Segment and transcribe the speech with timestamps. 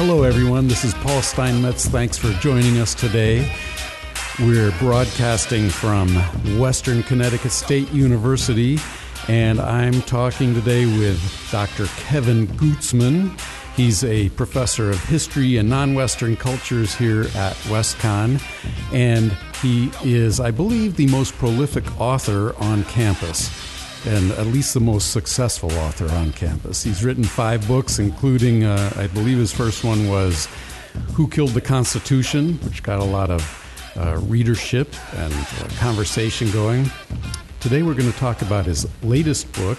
[0.00, 0.68] Hello, everyone.
[0.68, 1.88] This is Paul Steinmetz.
[1.88, 3.52] Thanks for joining us today.
[4.38, 6.14] We're broadcasting from
[6.56, 8.78] Western Connecticut State University,
[9.26, 11.86] and I'm talking today with Dr.
[11.96, 13.36] Kevin Gutzman.
[13.74, 18.40] He's a professor of history and non Western cultures here at WestConn,
[18.92, 23.77] and he is, I believe, the most prolific author on campus
[24.08, 26.82] and at least the most successful author on campus.
[26.82, 30.48] He's written five books, including, uh, I believe his first one was
[31.12, 33.42] Who Killed the Constitution, which got a lot of
[33.96, 36.90] uh, readership and uh, conversation going.
[37.60, 39.78] Today we're going to talk about his latest book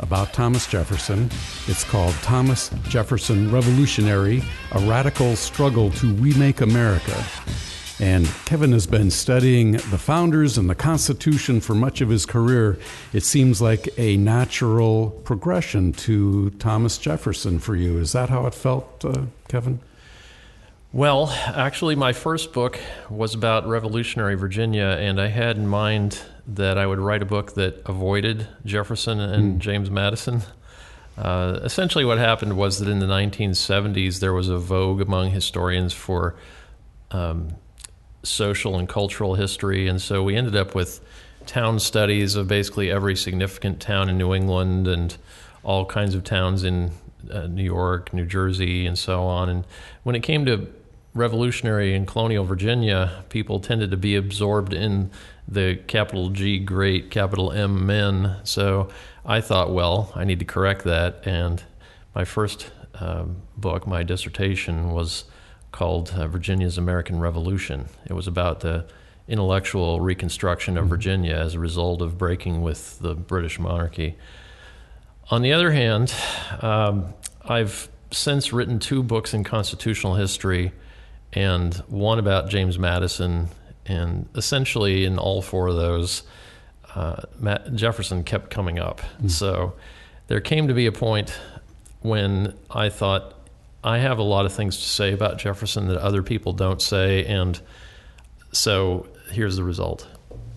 [0.00, 1.30] about Thomas Jefferson.
[1.68, 4.42] It's called Thomas Jefferson Revolutionary
[4.72, 7.24] A Radical Struggle to Remake America.
[8.00, 12.76] And Kevin has been studying the founders and the Constitution for much of his career.
[13.12, 17.98] It seems like a natural progression to Thomas Jefferson for you.
[17.98, 19.78] Is that how it felt, uh, Kevin?
[20.92, 22.78] Well, actually, my first book
[23.10, 27.54] was about revolutionary Virginia, and I had in mind that I would write a book
[27.54, 29.58] that avoided Jefferson and mm.
[29.58, 30.42] James Madison.
[31.16, 35.92] Uh, essentially, what happened was that in the 1970s, there was a vogue among historians
[35.92, 36.36] for
[37.10, 37.54] um,
[38.24, 41.00] social and cultural history, and so we ended up with
[41.46, 45.16] town studies of basically every significant town in New England and
[45.62, 46.90] all kinds of towns in
[47.30, 49.48] uh, New York, New Jersey, and so on.
[49.48, 49.64] And
[50.02, 50.68] when it came to
[51.14, 55.10] revolutionary and colonial Virginia, people tended to be absorbed in
[55.46, 58.36] the capital G great, capital M men.
[58.44, 58.88] So
[59.24, 61.26] I thought, well, I need to correct that.
[61.26, 61.62] And
[62.14, 65.24] my first um, book, my dissertation, was
[65.74, 67.88] called uh, Virginia's American Revolution.
[68.06, 68.86] It was about the
[69.26, 70.90] intellectual reconstruction of mm-hmm.
[70.90, 74.16] Virginia as a result of breaking with the British monarchy.
[75.30, 76.14] On the other hand,
[76.62, 80.70] um, I've since written two books in constitutional history
[81.32, 83.48] and one about James Madison.
[83.84, 86.22] And essentially, in all four of those,
[86.94, 89.00] uh, Matt Jefferson kept coming up.
[89.20, 89.28] Mm.
[89.28, 89.74] So
[90.28, 91.36] there came to be a point
[92.00, 93.43] when I thought
[93.84, 97.26] I have a lot of things to say about Jefferson that other people don't say,
[97.26, 97.60] and
[98.50, 100.08] so here's the result.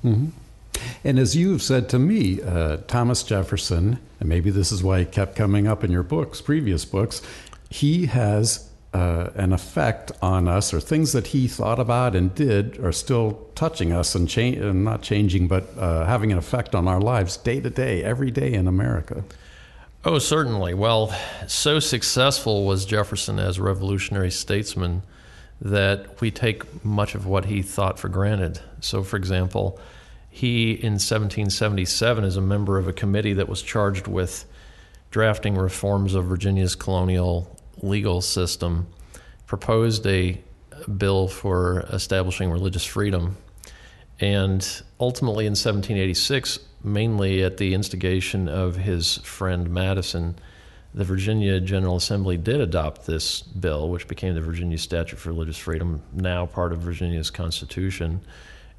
[0.03, 0.29] Mm-hmm.
[1.03, 5.05] And as you've said to me, uh, Thomas Jefferson, and maybe this is why he
[5.05, 7.21] kept coming up in your books, previous books,
[7.69, 12.79] he has uh, an effect on us, or things that he thought about and did
[12.79, 16.88] are still touching us and, cha- and not changing, but uh, having an effect on
[16.88, 19.23] our lives day to day, every day in America.
[20.06, 20.74] Oh, certainly.
[20.74, 21.13] Well,
[21.47, 25.02] so successful was Jefferson as a revolutionary statesman
[25.59, 28.59] that we take much of what he thought for granted.
[28.80, 29.80] So, for example,
[30.30, 34.46] he in 1777, as a member of a committee that was charged with
[35.09, 38.88] drafting reforms of Virginia's colonial legal system,
[39.47, 40.40] proposed a
[40.97, 43.36] bill for establishing religious freedom.
[44.19, 44.62] And
[45.00, 50.35] ultimately, in 1786, mainly at the instigation of his friend Madison,
[50.93, 55.57] the Virginia General Assembly did adopt this bill, which became the Virginia Statute for Religious
[55.57, 58.21] Freedom, now part of Virginia's Constitution.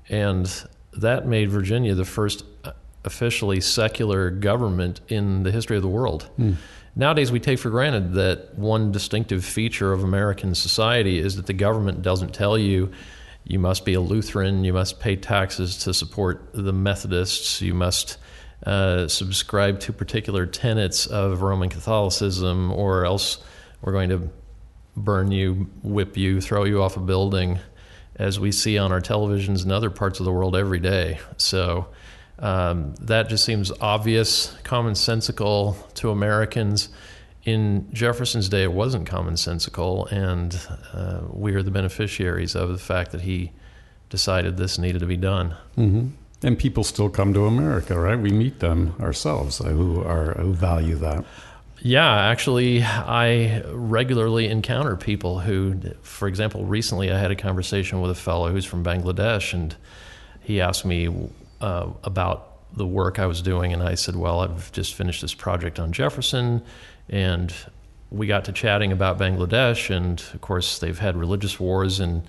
[0.08, 0.50] And
[0.94, 2.72] that made Virginia the first uh,
[3.04, 6.28] officially secular government in the history of the world.
[6.38, 6.56] Mm.
[6.96, 11.52] Nowadays, we take for granted that one distinctive feature of American society is that the
[11.52, 12.90] government doesn't tell you
[13.48, 18.18] you must be a Lutheran, you must pay taxes to support the Methodists, you must
[18.64, 23.38] uh, subscribe to particular tenets of Roman Catholicism, or else
[23.80, 24.28] we're going to
[24.96, 27.58] burn you, whip you, throw you off a building,
[28.16, 31.18] as we see on our televisions in other parts of the world every day.
[31.38, 31.88] So
[32.38, 36.90] um, that just seems obvious, commonsensical to Americans
[37.48, 40.60] in Jefferson's day, it wasn't commonsensical, and
[40.92, 43.52] uh, we are the beneficiaries of the fact that he
[44.10, 45.54] decided this needed to be done.
[45.76, 46.08] Mm-hmm.
[46.42, 48.18] And people still come to America, right?
[48.18, 51.24] We meet them ourselves uh, who are who value that.
[51.80, 58.10] Yeah, actually, I regularly encounter people who, for example, recently I had a conversation with
[58.10, 59.76] a fellow who's from Bangladesh, and
[60.42, 61.30] he asked me
[61.60, 65.34] uh, about the work I was doing, and I said, "Well, I've just finished this
[65.34, 66.62] project on Jefferson,
[67.08, 67.52] and
[68.10, 72.22] we got to chatting about Bangladesh, and of course, they've had religious wars in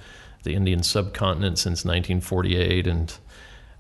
[0.44, 3.14] the Indian subcontinent since 1948, and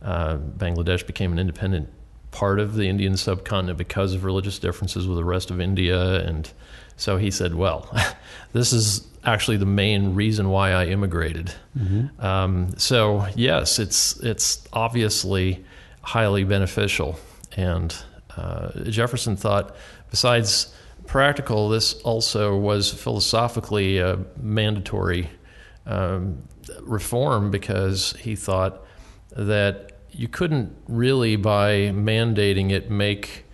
[0.01, 1.89] uh, Bangladesh became an independent
[2.31, 6.25] part of the Indian subcontinent because of religious differences with the rest of India.
[6.25, 6.51] And
[6.95, 7.89] so he said, Well,
[8.53, 11.53] this is actually the main reason why I immigrated.
[11.77, 12.23] Mm-hmm.
[12.23, 15.65] Um, so, yes, it's, it's obviously
[16.09, 17.19] highly beneficial.
[17.55, 17.95] And
[18.35, 19.75] uh, Jefferson thought,
[20.09, 20.73] besides
[21.05, 25.29] practical, this also was philosophically a mandatory
[25.85, 26.41] um,
[26.81, 28.83] reform because he thought
[29.35, 33.45] that you couldn't really, by mandating it, make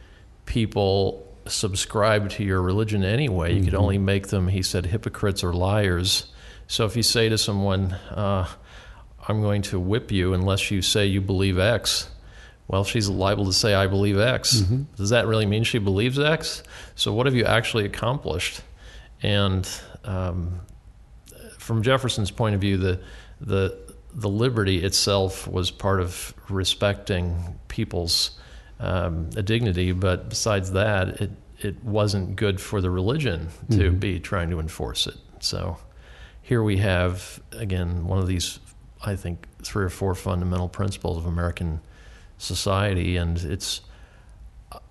[0.46, 3.50] people subscribe to your religion anyway.
[3.52, 3.66] You mm-hmm.
[3.66, 6.32] could only make them, he said, hypocrites or liars.
[6.68, 8.48] So if you say to someone, uh,
[9.28, 12.10] I'm going to whip you unless you say you believe X,
[12.68, 14.58] well, she's liable to say, I believe X.
[14.58, 14.84] Mm-hmm.
[14.96, 16.64] Does that really mean she believes X?
[16.96, 18.62] So, what have you actually accomplished?
[19.22, 19.68] And
[20.04, 20.62] um,
[21.60, 23.02] from Jefferson's point of view, the,
[23.40, 23.78] the,
[24.14, 28.32] the liberty itself was part of respecting people's
[28.80, 33.98] um, dignity, but besides that, it, it wasn't good for the religion to mm-hmm.
[33.98, 35.16] be trying to enforce it.
[35.40, 35.78] So,
[36.42, 38.60] here we have, again, one of these,
[39.04, 41.82] I think, three or four fundamental principles of American
[42.38, 43.82] society, and it's,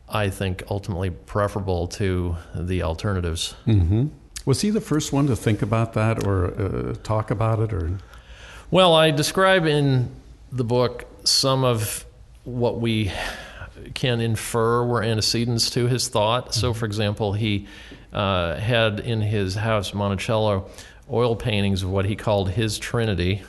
[0.09, 3.55] I think, ultimately preferable to the alternatives.
[3.67, 4.07] Mm-hmm.
[4.45, 7.99] Was he the first one to think about that or uh, talk about it, or?
[8.71, 10.11] Well, I describe in
[10.53, 12.05] the book some of
[12.45, 13.11] what we
[13.95, 16.55] can infer were antecedents to his thought.
[16.55, 16.79] So, mm-hmm.
[16.79, 17.67] for example, he
[18.13, 20.71] uh, had in his house Monticello
[21.11, 23.43] oil paintings of what he called his Trinity,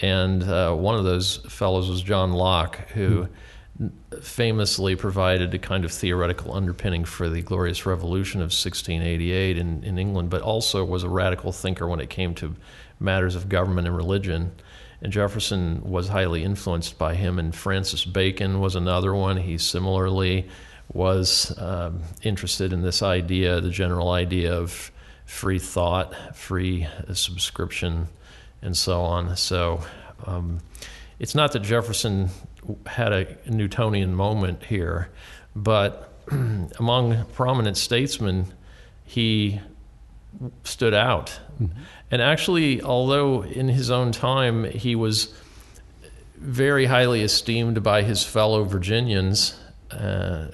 [0.00, 3.28] and uh, one of those fellows was John Locke, who
[3.76, 3.88] hmm.
[4.22, 9.98] famously provided a kind of theoretical underpinning for the Glorious Revolution of 1688 in, in
[9.98, 12.56] England, but also was a radical thinker when it came to
[12.98, 14.52] matters of government and religion.
[15.02, 19.36] And Jefferson was highly influenced by him, and Francis Bacon was another one.
[19.36, 20.48] He similarly
[20.92, 24.92] was um, interested in this idea, the general idea of
[25.24, 28.08] free thought, free subscription
[28.62, 29.36] and so on.
[29.36, 29.82] So
[30.26, 30.60] um,
[31.18, 32.30] it's not that Jefferson
[32.86, 35.10] had a Newtonian moment here,
[35.54, 36.12] but
[36.78, 38.46] among prominent statesmen,
[39.04, 39.60] he
[40.64, 41.38] stood out.
[41.60, 41.78] Mm-hmm.
[42.10, 45.34] And actually, although in his own time he was
[46.36, 49.58] very highly esteemed by his fellow Virginians,
[49.90, 50.46] uh,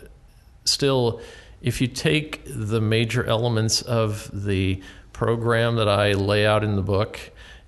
[0.64, 1.20] still,
[1.62, 4.82] if you take the major elements of the
[5.12, 7.18] program that I lay out in the book,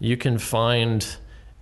[0.00, 1.06] you can find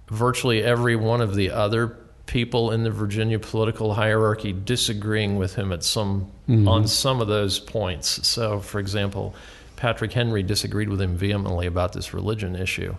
[0.08, 5.73] virtually every one of the other people in the Virginia political hierarchy disagreeing with him
[5.73, 6.69] at some mm-hmm.
[6.69, 8.26] on some of those points.
[8.26, 9.35] So, for example,
[9.76, 12.96] Patrick Henry disagreed with him vehemently about this religion issue.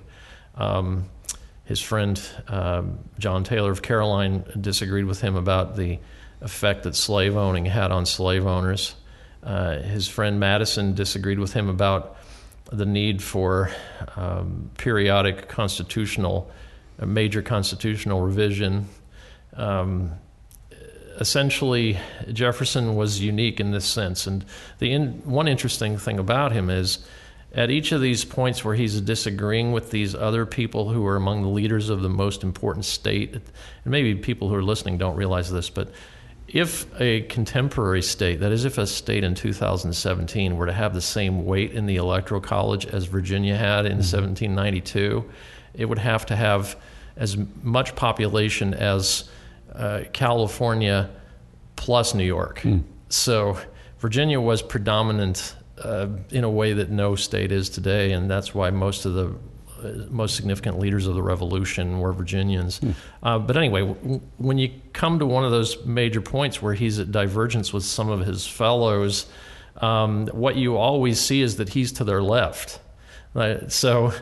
[0.56, 1.06] Um,
[1.66, 6.00] his friend um, John Taylor of Caroline disagreed with him about the
[6.42, 8.96] effect that slave owning had on slave owners.
[9.44, 12.18] Uh, his friend Madison disagreed with him about
[12.72, 13.72] the need for
[14.16, 16.52] um, periodic constitutional,
[17.04, 18.88] major constitutional revision.
[19.56, 20.14] Um,
[21.20, 22.00] essentially,
[22.32, 24.28] Jefferson was unique in this sense.
[24.28, 24.46] And
[24.80, 27.00] the in, one interesting thing about him is
[27.54, 31.42] at each of these points where he's disagreeing with these other people who are among
[31.42, 33.44] the leaders of the most important state, and
[33.86, 35.92] maybe people who are listening don't realize this, but
[36.54, 41.02] if a contemporary state, that is, if a state in 2017 were to have the
[41.02, 44.34] same weight in the electoral college as Virginia had in mm-hmm.
[44.34, 45.30] 1792,
[45.76, 46.76] it would have to have
[47.16, 49.30] as much population as
[49.74, 51.10] uh, California
[51.76, 52.62] plus New York.
[52.62, 52.84] Mm.
[53.10, 53.58] So
[54.00, 58.70] Virginia was predominant uh, in a way that no state is today, and that's why
[58.72, 59.36] most of the
[60.10, 62.80] most significant leaders of the revolution were Virginians.
[62.80, 62.92] Hmm.
[63.22, 67.00] Uh, but anyway, w- when you come to one of those major points where he's
[67.00, 69.28] at divergence with some of his fellows,
[69.78, 72.80] um, what you always see is that he's to their left.
[73.34, 73.72] Right?
[73.72, 74.14] So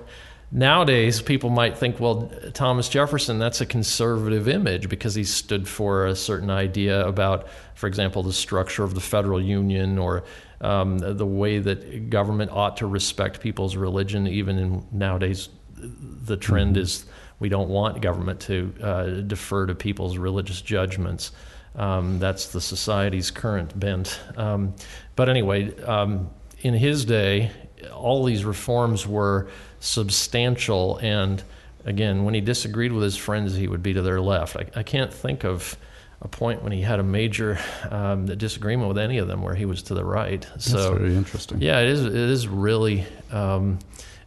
[0.52, 6.06] nowadays, people might think, well, Thomas Jefferson, that's a conservative image because he stood for
[6.06, 10.24] a certain idea about, for example, the structure of the federal union or
[10.62, 16.76] um, the way that government ought to respect people's religion, even in nowadays, the trend
[16.76, 16.82] mm-hmm.
[16.82, 17.06] is
[17.40, 21.32] we don't want government to uh, defer to people's religious judgments.
[21.76, 24.20] Um, that's the society's current bent.
[24.36, 24.74] Um,
[25.16, 27.52] but anyway, um, in his day,
[27.94, 29.50] all these reforms were
[29.80, 30.98] substantial.
[30.98, 31.44] And
[31.86, 34.56] again, when he disagreed with his friends, he would be to their left.
[34.56, 35.78] I, I can't think of
[36.22, 37.60] a point when he had a major
[37.90, 40.48] um, disagreement with any of them where he was to the right.
[40.58, 41.62] So That's very interesting.
[41.62, 42.06] Yeah, it is.
[42.06, 43.80] It is really um,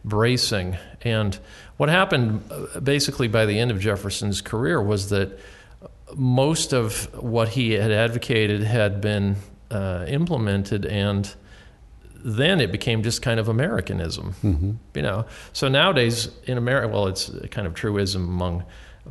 [0.05, 0.77] bracing.
[1.01, 1.37] And
[1.77, 5.37] what happened uh, basically by the end of Jefferson's career was that
[6.15, 9.35] most of what he had advocated had been
[9.69, 11.33] uh, implemented and
[12.23, 14.71] then it became just kind of Americanism, mm-hmm.
[14.93, 15.25] you know.
[15.53, 18.63] So nowadays in America, well, it's kind of truism among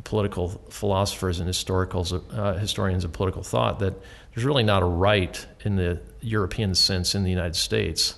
[0.03, 3.93] political philosophers and historicals, uh, historians of political thought that
[4.33, 8.15] there's really not a right in the European sense in the United States.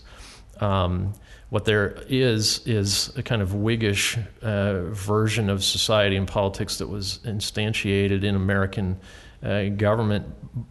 [0.60, 1.14] Um,
[1.50, 6.88] what there is is a kind of Whiggish uh, version of society and politics that
[6.88, 9.00] was instantiated in American
[9.44, 10.26] uh, government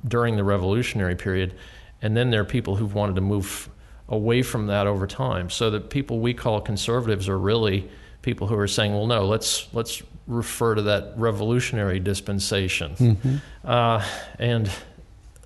[0.09, 1.55] during the Revolutionary period,
[2.01, 3.69] and then there are people who've wanted to move
[4.09, 5.51] away from that over time.
[5.51, 7.89] So the people we call conservatives are really
[8.23, 13.37] people who are saying, "Well, no, let's let's refer to that revolutionary dispensation," mm-hmm.
[13.65, 14.05] uh,
[14.39, 14.71] and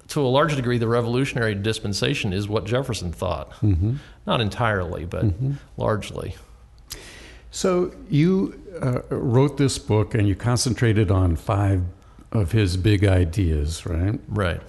[0.09, 3.50] to a large degree, the revolutionary dispensation is what Jefferson thought.
[3.61, 3.97] Mm-hmm.
[4.26, 5.52] Not entirely, but mm-hmm.
[5.76, 6.37] largely.
[7.50, 11.83] So you uh, wrote this book and you concentrated on five
[12.33, 14.21] of his big ideas, right?
[14.28, 14.61] Right.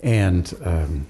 [0.00, 1.06] And um,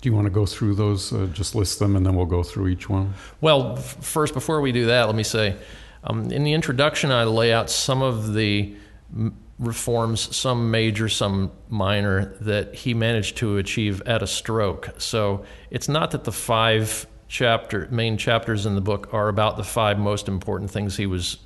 [0.00, 1.12] do you want to go through those?
[1.12, 3.14] Uh, just list them and then we'll go through each one.
[3.40, 5.56] Well, f- first, before we do that, let me say
[6.04, 8.74] um, in the introduction, I lay out some of the
[9.14, 14.90] m- reforms, some major, some minor, that he managed to achieve at a stroke.
[14.98, 19.64] So it's not that the five chapter main chapters in the book are about the
[19.64, 21.38] five most important things he was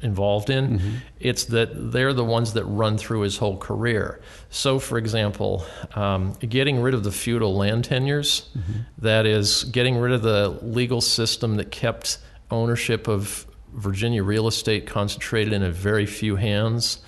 [0.00, 0.78] involved in.
[0.78, 0.94] Mm-hmm.
[1.20, 4.20] It's that they're the ones that run through his whole career.
[4.48, 8.80] So, for example, um, getting rid of the feudal land tenures, mm-hmm.
[8.98, 12.18] that is, getting rid of the legal system that kept
[12.50, 16.98] ownership of Virginia real estate concentrated in a very few hands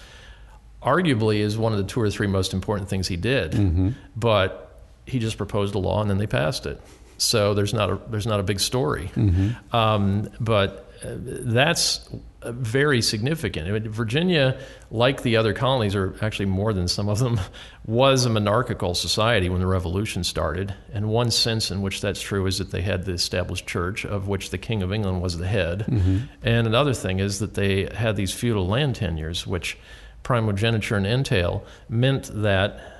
[0.82, 3.52] arguably is one of the two or three most important things he did.
[3.52, 3.90] Mm-hmm.
[4.14, 6.80] But he just proposed a law and then they passed it.
[7.18, 9.10] So there's not a there's not a big story.
[9.14, 9.74] Mm-hmm.
[9.74, 12.08] Um, but uh, that's
[12.52, 13.68] very significant.
[13.68, 14.58] I mean, Virginia,
[14.90, 17.40] like the other colonies, or actually more than some of them,
[17.86, 20.74] was a monarchical society when the Revolution started.
[20.92, 24.28] And one sense in which that's true is that they had the established church, of
[24.28, 25.86] which the King of England was the head.
[25.88, 26.18] Mm-hmm.
[26.42, 29.78] And another thing is that they had these feudal land tenures, which
[30.22, 32.95] primogeniture and entail meant that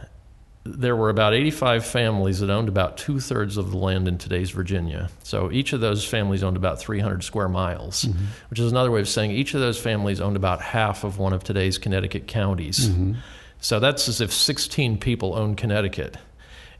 [0.66, 4.50] there were about 85 families that owned about two thirds of the land in today's
[4.50, 5.08] Virginia.
[5.23, 8.25] So each of those families owned about 300 square miles, mm-hmm.
[8.50, 11.32] which is another way of saying each of those families owned about half of one
[11.32, 12.88] of today's Connecticut counties.
[12.88, 13.14] Mm-hmm.
[13.61, 16.16] So that's as if 16 people owned Connecticut.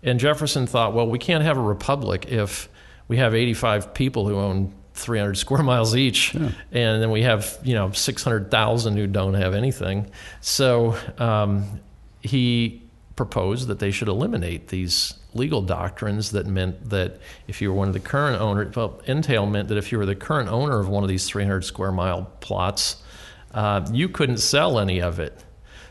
[0.02, 2.69] And Jefferson thought, well, we can't have a republic if
[3.09, 6.50] we have 85 people who own 300 square miles each, yeah.
[6.73, 10.11] and then we have you know 600,000 who don't have anything.
[10.40, 11.81] So um,
[12.21, 12.83] he
[13.16, 17.18] proposed that they should eliminate these legal doctrines that meant that
[17.49, 20.06] if you were one of the current owners, well, entail meant that if you were
[20.06, 23.02] the current owner of one of these 300 square mile plots,
[23.52, 25.44] uh, you couldn't sell any of it.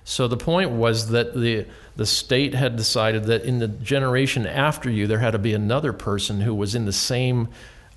[0.03, 1.65] So the point was that the
[1.95, 5.93] the state had decided that in the generation after you, there had to be another
[5.93, 7.47] person who was in the same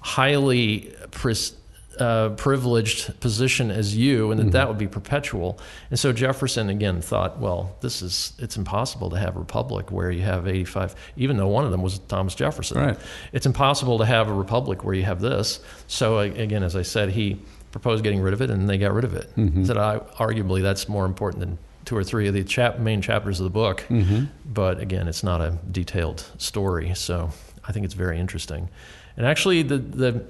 [0.01, 1.55] highly pres-
[2.01, 4.53] uh, privileged position as you, and that mm-hmm.
[4.53, 5.59] that would be perpetual.
[5.91, 10.11] And so Jefferson again thought, well, this is it's impossible to have a republic where
[10.11, 12.79] you have 85, even though one of them was Thomas Jefferson.
[12.79, 12.99] Right.
[13.33, 15.61] It's impossible to have a republic where you have this.
[15.87, 17.41] So again, as I said, he
[17.71, 19.35] proposed getting rid of it, and they got rid of it.
[19.37, 19.65] Mm-hmm.
[19.65, 23.41] Said, I, arguably, that's more important than two or three of the chap, main chapters
[23.41, 23.85] of the book.
[23.89, 24.25] Mm-hmm.
[24.45, 27.31] But again, it's not a detailed story, so
[27.67, 28.69] I think it's very interesting.
[29.17, 30.25] And actually, the, the,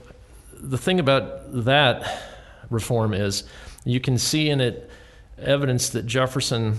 [0.61, 2.23] the thing about that
[2.71, 3.45] reform is
[3.85, 4.91] you can see in it
[5.39, 6.77] evidence that Jefferson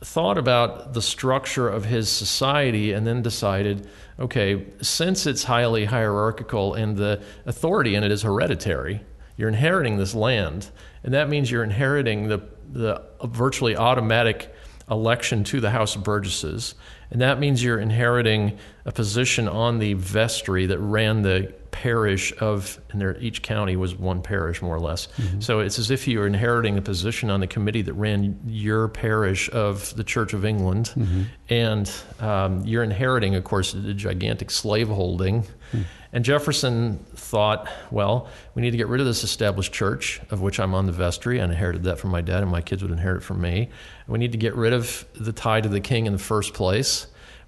[0.00, 6.74] thought about the structure of his society and then decided okay, since it's highly hierarchical
[6.74, 9.00] and the authority in it is hereditary,
[9.36, 10.70] you're inheriting this land,
[11.04, 12.40] and that means you're inheriting the,
[12.72, 14.52] the virtually automatic
[14.90, 16.74] election to the House of Burgesses.
[17.10, 22.80] And that means you're inheriting a position on the vestry that ran the parish of,
[22.90, 25.06] and there, each county was one parish more or less.
[25.16, 25.40] Mm-hmm.
[25.40, 29.48] So it's as if you're inheriting a position on the committee that ran your parish
[29.50, 30.92] of the Church of England.
[30.96, 31.22] Mm-hmm.
[31.50, 35.42] And um, you're inheriting, of course, the gigantic slaveholding.
[35.42, 35.82] Mm-hmm.
[36.10, 40.58] And Jefferson thought, well, we need to get rid of this established church, of which
[40.58, 41.40] I'm on the vestry.
[41.40, 43.68] I inherited that from my dad, and my kids would inherit it from me.
[44.06, 46.97] We need to get rid of the tie to the king in the first place.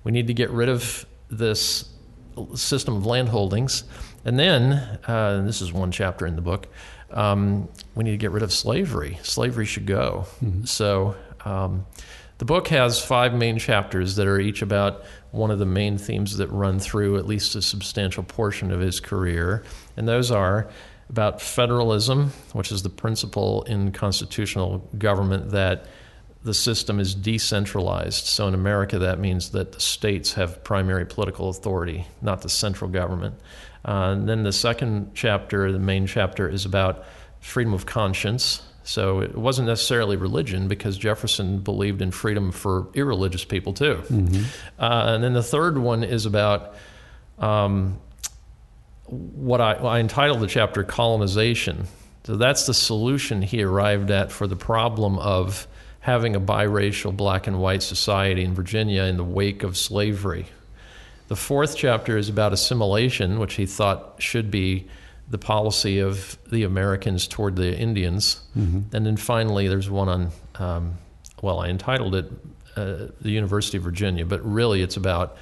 [0.05, 1.89] We need to get rid of this
[2.55, 3.85] system of land holdings.
[4.25, 4.73] And then,
[5.09, 6.69] uh, and this is one chapter in the book,
[7.11, 9.19] um, we need to get rid of slavery.
[9.23, 10.27] Slavery should go.
[10.45, 10.65] Mm-hmm.
[10.65, 11.87] So um,
[12.39, 16.37] the book has five main chapters that are each about one of the main themes
[16.37, 19.65] that run through at least a substantial portion of his career.
[19.97, 20.71] And those are
[21.09, 25.87] about federalism, which is the principle in constitutional government that
[26.43, 28.27] the system is decentralized.
[28.27, 32.91] So in America, that means that the states have primary political authority, not the central
[32.91, 33.35] government.
[33.85, 37.05] Uh, and then the second chapter, the main chapter, is about
[37.41, 38.63] freedom of conscience.
[38.85, 44.03] So it wasn't necessarily religion because Jefferson believed in freedom for irreligious people too.
[44.79, 46.75] Uh, and then the third one is about
[47.39, 47.99] um,
[49.07, 51.87] what I, I entitled the chapter Colonization.
[52.25, 55.67] So that's the solution he arrived at for the problem of
[56.01, 60.47] having a biracial black and white society in Virginia in the wake of slavery.
[61.29, 64.89] The fourth chapter is about assimilation, which he thought should be
[65.29, 68.41] the policy of the Americans toward the Indians.
[68.93, 70.95] And then finally, there's one on, um,
[71.41, 72.27] well, I entitled it
[72.77, 75.37] uh, The University of Virginia, but really it's about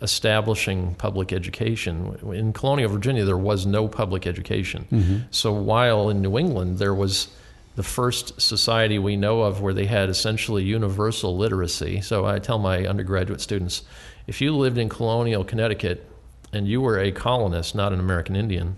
[0.00, 2.18] establishing public education.
[2.32, 5.26] In colonial Virginia, there was no public education.
[5.30, 7.28] So while in New England, there was
[7.76, 12.00] the first society we know of where they had essentially universal literacy.
[12.00, 13.82] So I tell my undergraduate students
[14.26, 16.08] if you lived in colonial Connecticut
[16.52, 18.76] and you were a colonist, not an American Indian,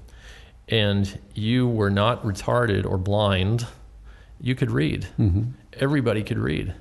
[0.68, 3.66] and you were not retarded or blind,
[4.40, 5.06] you could read.
[5.74, 6.74] Everybody could read.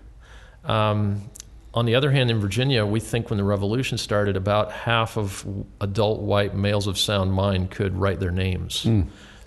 [0.64, 1.30] Um,
[1.74, 5.46] on the other hand, in Virginia, we think when the revolution started, about half of
[5.82, 8.88] adult white males of sound mind could write their names.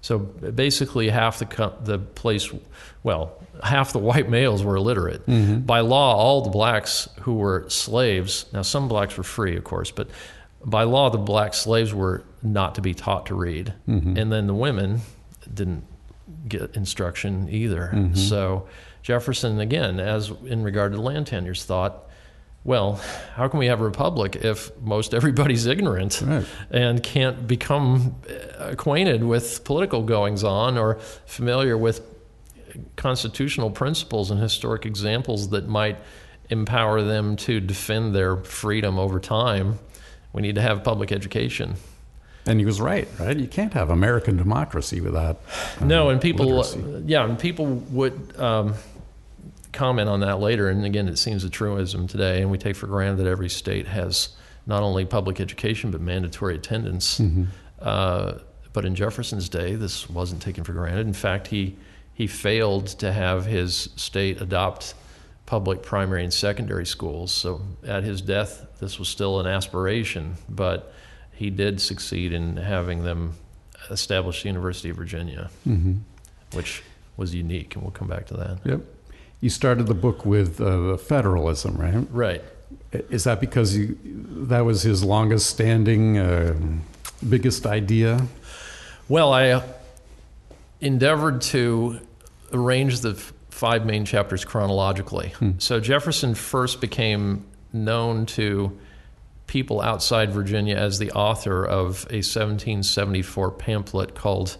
[0.01, 2.49] So basically, half the co- the place,
[3.03, 5.27] well, half the white males were illiterate.
[5.27, 5.61] Mm-hmm.
[5.61, 8.47] By law, all the blacks who were slaves.
[8.53, 10.09] Now, some blacks were free, of course, but
[10.65, 14.17] by law, the black slaves were not to be taught to read, mm-hmm.
[14.17, 15.01] and then the women
[15.53, 15.85] didn't
[16.47, 17.91] get instruction either.
[17.93, 18.15] Mm-hmm.
[18.15, 18.69] So
[19.03, 22.08] Jefferson, again, as in regard to land tenures, thought.
[22.69, 23.01] Well,
[23.35, 26.45] how can we have a republic if most everybody's ignorant Right.
[26.71, 28.17] and can't become
[28.59, 32.03] acquainted with political goings on or familiar with
[32.97, 35.97] constitutional principles and historic examples that might
[36.51, 39.79] empower them to defend their freedom over time?
[40.35, 41.77] We need to have public education.
[42.45, 43.35] And he was right, right?
[43.39, 45.41] You can't have American democracy without.
[45.81, 46.85] uh, No, and people, literacy.
[47.07, 48.75] yeah, and people would um,
[49.73, 50.69] comment on that later.
[50.69, 53.87] And again, it seems a truism today, and we take for granted that every state
[53.87, 54.31] has
[54.67, 57.21] not only public education but mandatory attendance.
[57.81, 58.39] Uh,
[58.73, 61.07] but in Jefferson's day, this wasn't taken for granted.
[61.07, 61.77] In fact, he
[62.13, 64.95] he failed to have his state adopt
[65.47, 67.31] public primary and secondary schools.
[67.33, 70.93] So at his death, this was still an aspiration, but
[71.33, 73.35] he did succeed in having them
[73.91, 75.49] establish the University of Virginia,
[76.53, 76.83] which
[77.17, 78.59] was unique, and we'll come back to that.
[78.65, 78.81] Yep.
[79.41, 82.07] You started the book with uh, federalism, right?
[82.11, 82.43] Right.
[82.93, 86.57] Is that because you, that was his longest standing, uh,
[87.29, 88.27] biggest idea?
[89.09, 89.63] Well, I
[90.81, 92.01] endeavored to
[92.53, 93.15] arrange the
[93.51, 95.35] five main chapters chronologically.
[95.59, 98.79] So Jefferson first became known to
[99.47, 104.57] people outside Virginia as the author of a 1774 pamphlet called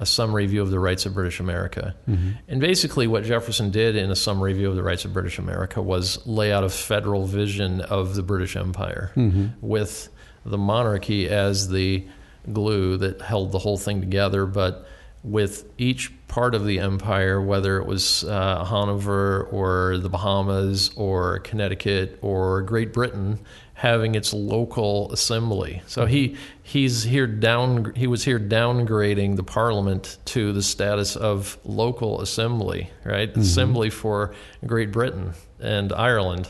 [0.00, 1.94] A Summary View of the Rights of British America.
[2.08, 2.30] Mm-hmm.
[2.48, 5.82] And basically, what Jefferson did in A Summary View of the Rights of British America
[5.82, 9.48] was lay out a federal vision of the British Empire mm-hmm.
[9.60, 10.08] with
[10.44, 12.06] the monarchy as the
[12.52, 14.86] glue that held the whole thing together, but
[15.30, 21.40] with each part of the empire, whether it was uh, Hanover or the Bahamas or
[21.40, 23.38] Connecticut or Great Britain,
[23.74, 25.82] having its local assembly.
[25.86, 31.58] So he he's here down he was here downgrading the parliament to the status of
[31.64, 33.34] local assembly, right?
[33.36, 34.34] Assembly for
[34.66, 36.48] Great Britain and Ireland,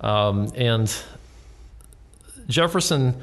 [0.00, 0.92] um, and
[2.48, 3.20] Jefferson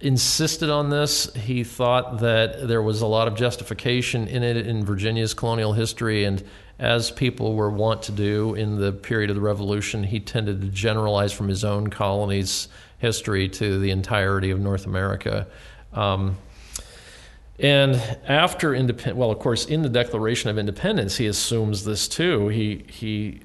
[0.00, 1.32] insisted on this.
[1.34, 6.24] He thought that there was a lot of justification in it in Virginia's colonial history,
[6.24, 6.42] and
[6.78, 10.68] as people were wont to do in the period of the Revolution, he tended to
[10.68, 15.46] generalize from his own colony's history to the entirety of North America.
[15.92, 16.36] Um,
[17.58, 17.96] and
[18.28, 22.48] after independence, well, of course, in the Declaration of Independence, he assumes this too.
[22.48, 23.40] He he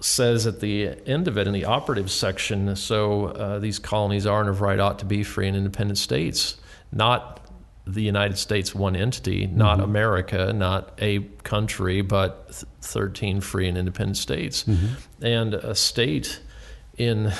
[0.00, 4.40] says at the end of it in the operative section, so uh, these colonies are
[4.40, 6.56] and of right ought to be free and independent states,
[6.92, 7.40] not
[7.86, 13.78] the United States one entity, not America, not a country, but th- 13 free and
[13.78, 14.64] independent states.
[15.22, 16.40] And a state
[16.98, 17.32] in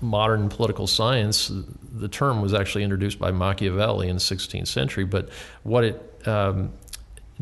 [0.00, 1.52] modern political science,
[1.92, 5.28] the term was actually introduced by Machiavelli in the 16th century, but
[5.64, 6.72] what it um,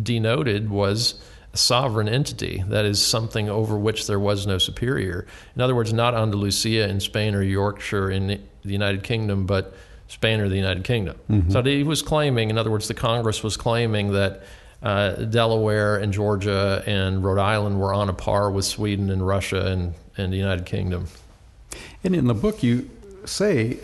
[0.03, 1.21] denoted was
[1.57, 5.27] sovereign entity, that is, something over which there was no superior.
[5.55, 9.75] In other words, not Andalusia in Spain or Yorkshire in the United Kingdom, but
[10.09, 11.17] Spain or the United Kingdom.
[11.51, 14.43] So he was claiming, in other words, the Congress was claiming that
[14.83, 19.67] uh, Delaware and Georgia and Rhode Island were on a par with Sweden and Russia
[19.67, 21.07] and, and the United Kingdom.
[22.05, 22.89] And in the book, you
[23.25, 23.79] say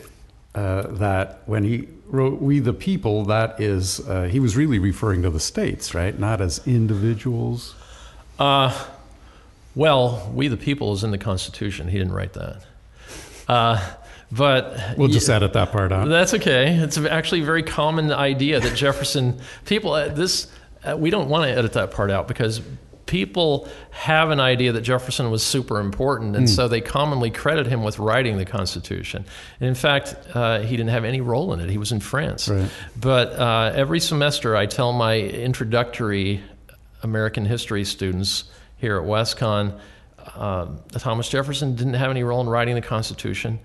[0.55, 5.23] uh, that when he wrote "We the People," that is, uh, he was really referring
[5.23, 6.17] to the states, right?
[6.17, 7.75] Not as individuals.
[8.39, 8.87] Uh,
[9.75, 11.89] well, we the people is in the Constitution.
[11.89, 12.65] He didn't write that.
[13.49, 13.95] Uh,
[14.31, 16.09] but we'll just edit that part out.
[16.09, 16.75] That's okay.
[16.75, 20.51] It's actually a very common idea that Jefferson people uh, this
[20.85, 22.63] uh, we don't want to edit that part out because
[23.07, 26.49] people have an idea that Jefferson was super important, and mm.
[26.49, 29.25] so they commonly credit him with writing the Constitution.
[29.61, 31.69] And in fact, uh, he didn't have any role in it.
[31.71, 32.49] He was in France.
[32.49, 32.71] Right.
[32.97, 36.43] But uh, every semester, I tell my introductory
[37.03, 38.45] American history students
[38.77, 39.79] here at WestConn
[40.35, 43.59] uh, Thomas Jefferson didn't have any role in writing the Constitution.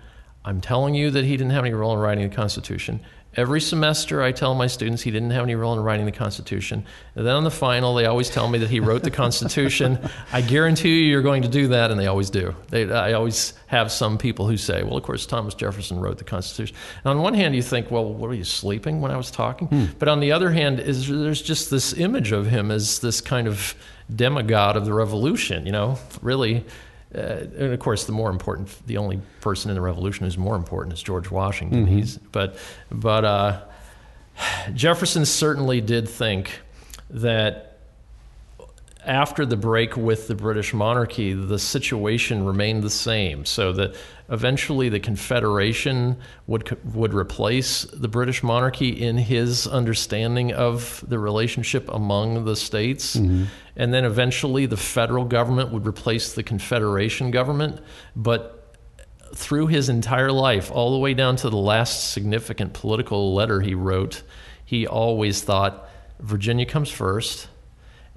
[0.44, 3.02] I'm telling you that he didn't have any role in writing the Constitution.
[3.38, 6.84] Every semester, I tell my students he didn't have any role in writing the Constitution.
[7.14, 10.00] And then on the final, they always tell me that he wrote the Constitution.
[10.34, 12.56] I guarantee you, you're going to do that, and they always do.
[12.70, 16.24] They, I always have some people who say, "Well, of course, Thomas Jefferson wrote the
[16.24, 19.30] Constitution." And on one hand, you think, "Well, what were you sleeping when I was
[19.30, 19.86] talking?" Hmm.
[20.00, 23.48] But on the other hand, is there's just this image of him as this kind
[23.48, 23.76] of
[24.16, 25.68] demigod of the Revolution.
[25.68, 26.66] You know, really
[27.16, 30.56] uh, and of course, the more important, the only person in the revolution who's more
[30.56, 31.86] important is George Washington.
[31.86, 31.98] Mm-hmm.
[31.98, 32.58] He's, but
[32.92, 33.62] but uh,
[34.74, 36.62] Jefferson certainly did think
[37.10, 37.78] that
[39.06, 43.46] after the break with the British monarchy, the situation remained the same.
[43.46, 43.96] So that
[44.30, 51.90] eventually the Confederation would would replace the British monarchy in his understanding of the relationship
[51.90, 53.46] among the states, mm-hmm.
[53.76, 57.80] and then eventually the federal government would replace the Confederation government.
[58.16, 58.76] But
[59.36, 63.76] through his entire life, all the way down to the last significant political letter he
[63.76, 64.24] wrote,
[64.64, 67.48] he always thought Virginia comes first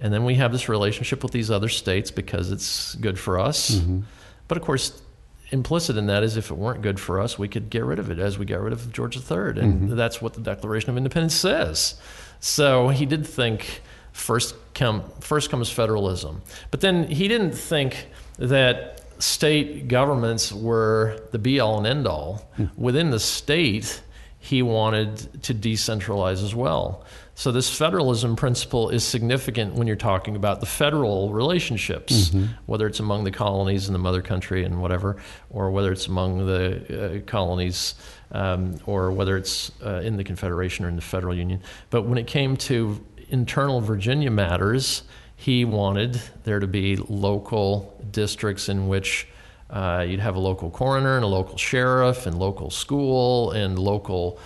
[0.01, 3.73] and then we have this relationship with these other states because it's good for us.
[3.73, 4.01] Mm-hmm.
[4.49, 5.01] But of course,
[5.51, 8.11] implicit in that is if it weren't good for us, we could get rid of
[8.11, 9.23] it as we got rid of George III.
[9.23, 9.97] And mm-hmm.
[9.97, 11.95] that's what the Declaration of Independence says.
[12.41, 13.83] So he did think
[14.13, 16.43] first, come, first comes federalism.
[16.71, 18.09] But then he didn't think
[18.39, 22.49] that state governments were the be all and end all.
[22.59, 22.81] Mm-hmm.
[22.81, 24.03] Within the state,
[24.39, 27.05] he wanted to decentralize as well.
[27.41, 32.53] So, this federalism principle is significant when you're talking about the federal relationships, mm-hmm.
[32.67, 35.17] whether it's among the colonies and the mother country and whatever,
[35.49, 37.95] or whether it's among the uh, colonies,
[38.33, 41.63] um, or whether it's uh, in the Confederation or in the federal union.
[41.89, 48.69] But when it came to internal Virginia matters, he wanted there to be local districts
[48.69, 49.27] in which
[49.71, 54.39] uh, you'd have a local coroner and a local sheriff and local school and local,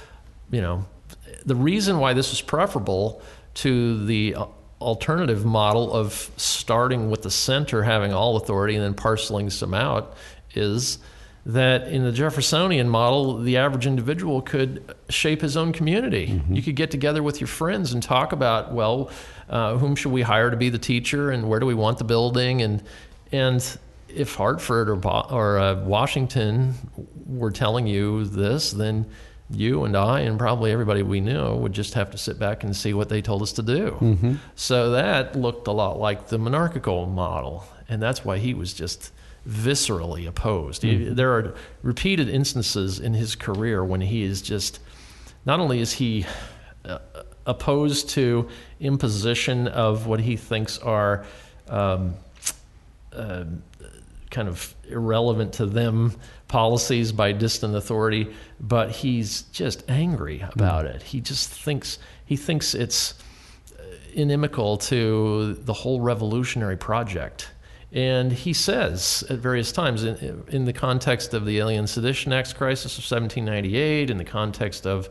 [0.52, 0.86] you know,
[1.46, 3.22] the reason why this is preferable
[3.54, 4.36] to the
[4.80, 10.16] alternative model of starting with the center having all authority and then parceling some out
[10.54, 10.98] is
[11.46, 16.28] that in the Jeffersonian model, the average individual could shape his own community.
[16.28, 16.54] Mm-hmm.
[16.54, 19.10] You could get together with your friends and talk about, well,
[19.50, 22.04] uh, whom should we hire to be the teacher, and where do we want the
[22.04, 22.82] building, and
[23.30, 23.78] and
[24.08, 26.74] if Hartford or or uh, Washington
[27.26, 29.04] were telling you this, then
[29.54, 32.74] you and I and probably everybody we knew would just have to sit back and
[32.74, 33.96] see what they told us to do.
[34.00, 34.34] Mm-hmm.
[34.54, 39.12] So that looked a lot like the monarchical model, and that's why he was just
[39.48, 40.82] viscerally opposed.
[40.82, 41.04] Mm-hmm.
[41.04, 44.80] He, there are repeated instances in his career when he is just
[45.44, 46.26] not only is he
[46.84, 46.98] uh,
[47.46, 48.48] opposed to
[48.80, 51.26] imposition of what he thinks are
[51.68, 52.14] um,
[53.12, 53.44] uh,
[54.34, 56.12] kind of irrelevant to them
[56.48, 61.02] policies by distant authority, but he's just angry about it.
[61.02, 63.14] He just thinks he thinks it's
[64.14, 67.50] inimical to the whole revolutionary project.
[67.92, 72.52] And he says at various times, in, in, the context of the Alien Sedition Acts
[72.52, 75.08] crisis of 1798, in the context of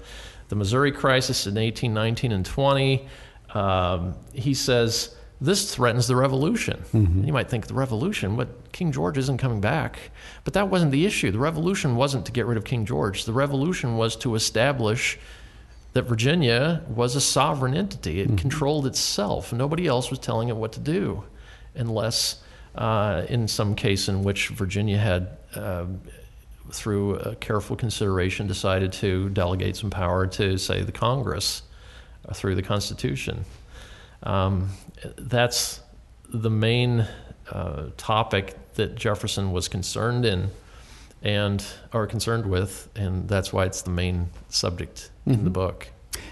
[0.50, 3.08] the Missouri crisis in 1819 and 20,
[3.54, 6.86] um, he says, This threatens the revolution.
[6.94, 7.26] Mm-hmm.
[7.26, 8.38] You might think, the revolution?
[8.38, 10.00] But King George isn't coming back.
[10.46, 11.32] But that wasn't the issue.
[11.32, 13.26] The revolution wasn't to get rid of King George.
[13.26, 15.20] The revolution was to establish
[15.92, 18.22] that Virginia was a sovereign entity.
[18.22, 18.38] It mm-hmm.
[18.38, 19.52] controlled itself.
[19.52, 21.26] Nobody else was telling it what to do,
[21.76, 22.42] unless
[22.76, 25.88] uh, in some case in which Virginia had, uh,
[26.72, 31.64] through careful consideration, decided to delegate some power to, say, the Congress
[32.30, 33.44] uh, through the Constitution.
[34.24, 34.70] Um,
[35.18, 35.82] that's
[36.30, 37.08] the main
[37.52, 40.50] uh, topic that Jefferson was concerned in
[41.22, 41.64] and
[41.94, 45.32] are concerned with, and that's why it's the main subject mm-hmm.
[45.32, 45.54] in the mm-hmm.
[45.54, 45.88] book.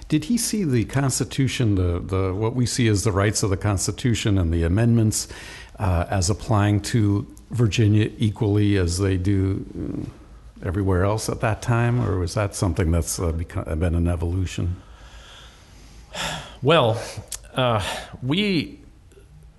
[0.09, 3.57] Did he see the Constitution, the, the what we see as the rights of the
[3.57, 5.27] Constitution and the amendments,
[5.79, 9.65] uh, as applying to Virginia equally as they do
[10.63, 14.07] uh, everywhere else at that time, or was that something that's uh, become, been an
[14.07, 14.81] evolution?
[16.61, 17.01] Well,
[17.55, 17.83] uh,
[18.23, 18.79] we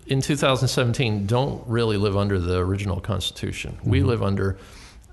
[0.07, 3.78] in 2017 don't really live under the original Constitution.
[3.85, 4.07] We Mhm.
[4.07, 4.57] live under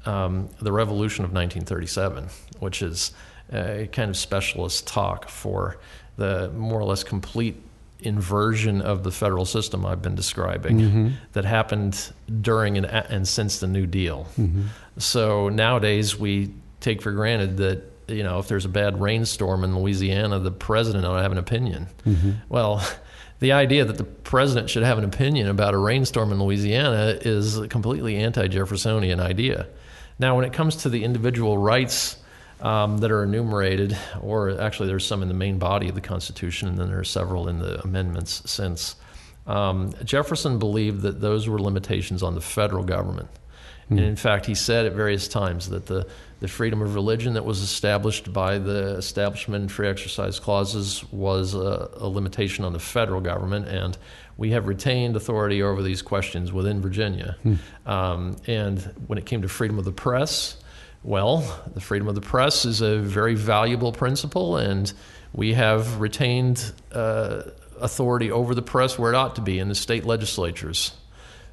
[0.05, 3.11] um, the Revolution of 1937, which is
[3.51, 5.77] a kind of specialist talk for
[6.15, 7.61] the more or less complete
[8.01, 11.13] inversion of the federal system I've been describing Mhm.
[11.33, 12.11] that happened
[12.41, 14.27] during and, and since the New Deal.
[14.39, 14.67] Mhm.
[14.97, 19.77] So nowadays we take for granted that you know if there's a bad rainstorm in
[19.77, 21.87] Louisiana, the president ought to have an opinion.
[22.05, 22.35] Mhm.
[22.49, 22.85] Well,
[23.39, 27.57] the idea that the president should have an opinion about a rainstorm in Louisiana is
[27.57, 29.67] a completely anti-Jeffersonian idea.
[30.19, 32.17] Now, when it comes to the individual rights
[32.61, 36.67] um, that are enumerated, or actually there's some in the main body of the Constitution,
[36.67, 38.95] and then there are several in the amendments since.
[39.47, 43.29] Um, Jefferson believed that those were limitations on the federal government.
[43.97, 46.07] And in fact, he said at various times that the,
[46.41, 51.55] the freedom of religion that was established by the Establishment and Free Exercise Clauses was
[51.55, 53.97] a, a limitation on the federal government, and
[54.37, 57.35] we have retained authority over these questions within Virginia.
[57.85, 60.57] Um, and when it came to freedom of the press,
[61.03, 64.93] well, the freedom of the press is a very valuable principle, and
[65.33, 67.43] we have retained uh,
[67.81, 70.93] authority over the press where it ought to be in the state legislatures.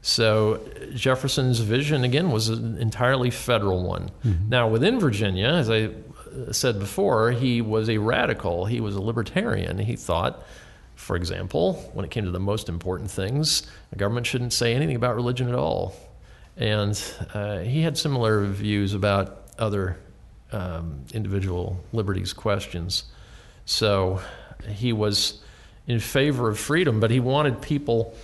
[0.07, 0.61] So
[0.95, 4.13] Jefferson's vision, again, was an entirely federal one.
[4.49, 5.91] Now, within Virginia, as I
[6.53, 9.79] said before, he was a radical, he was a libertarian.
[9.79, 10.45] He thought,
[10.95, 14.95] for example, when it came to the most important things, the government shouldn't say anything
[14.95, 15.97] about religion at all.
[16.57, 16.97] And
[17.35, 19.99] uh, he had similar views about other
[20.53, 23.07] um, individual liberties questions.
[23.65, 24.21] So
[24.69, 25.43] he was
[25.89, 28.15] in favor of freedom, but he wanted people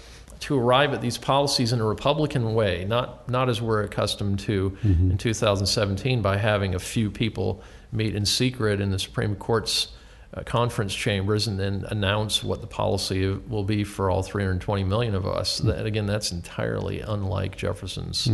[0.42, 4.76] to arrive at these policies in a Republican way, not, not as we're accustomed to
[4.82, 9.88] in 2017 by having a few people meet in secret in the Supreme Court's
[10.34, 15.14] uh, conference chambers and then announce what the policy will be for all 320 million
[15.14, 15.58] of us.
[15.58, 18.28] That, again, that's entirely unlike Jefferson's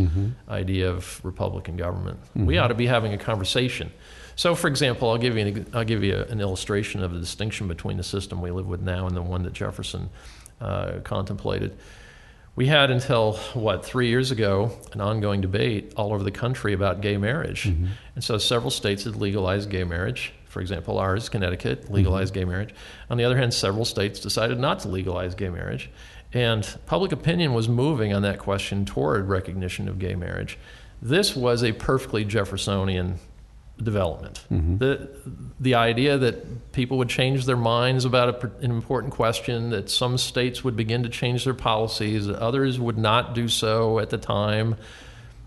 [0.49, 2.21] idea of Republican government.
[2.35, 3.93] We ought to be having a conversation.
[4.37, 7.67] So, for example, I'll give you an, I'll give you an illustration of the distinction
[7.69, 10.09] between the system we live with now and the one that Jefferson
[10.61, 11.77] uh, contemplated.
[12.59, 17.01] We had until what three years ago an ongoing debate all over the country about
[17.01, 17.87] gay marriage, mm-hmm.
[18.17, 20.33] and so several states had legalized gay marriage.
[20.47, 22.41] For example, ours, Connecticut, legalized mm-hmm.
[22.41, 22.75] gay marriage.
[23.11, 25.89] On the other hand, several states decided not to legalize gay marriage,
[26.33, 30.59] and public opinion was moving on that question toward recognition of gay marriage.
[31.01, 33.21] This was a perfectly Jeffersonian
[33.83, 34.45] development.
[34.79, 35.09] The
[35.61, 40.19] the idea that people would change their minds about a, an important question, that some
[40.19, 44.19] states would begin to change their policies, that others would not do so at the
[44.19, 44.77] time.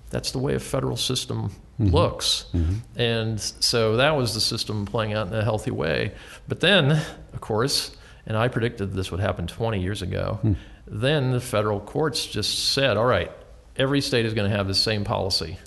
[0.09, 1.95] That's the way a federal system mm-hmm.
[1.95, 2.45] looks.
[2.53, 2.99] Mm-hmm.
[2.99, 6.11] And so that was the system playing out in a healthy way.
[6.47, 10.53] But then, of course, and I predicted this would happen 20 years ago, hmm.
[10.85, 13.31] then the federal courts just said, all right,
[13.77, 15.57] every state is going to have the same policy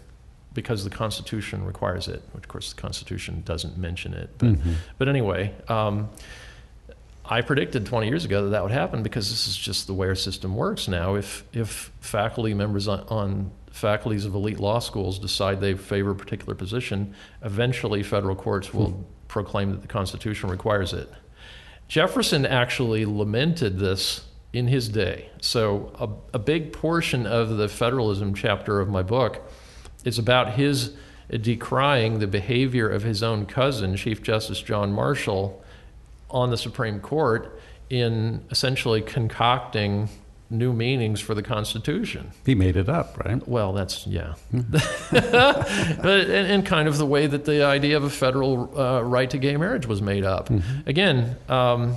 [0.55, 2.23] because the Constitution requires it.
[2.33, 4.31] Which, of course, the Constitution doesn't mention it.
[4.38, 4.49] But,
[4.99, 6.09] but anyway, um,
[7.25, 10.09] I predicted 20 years ago that that would happen because this is just the way
[10.09, 11.14] our system works now.
[11.14, 16.14] If if faculty members on, on faculties of elite law schools decide they favor a
[16.14, 21.11] particular position, eventually federal courts will proclaim that the Constitution requires it.
[21.88, 25.29] Jefferson actually lamented this in his day.
[25.40, 29.51] So a, a big portion of the federalism chapter of my book
[30.05, 30.93] is about his
[31.31, 35.62] decrying the behavior of his own cousin, Chief Justice John Marshall,
[36.31, 37.59] on the Supreme Court
[37.90, 40.09] in essentially concocting
[40.51, 42.31] new meanings for the Constitution.
[42.45, 43.47] He made it up, right?
[43.49, 48.11] Well, that's yeah, but and, and kind of the way that the idea of a
[48.11, 50.51] federal uh, right to gay marriage was made up.
[50.87, 51.97] Again, um,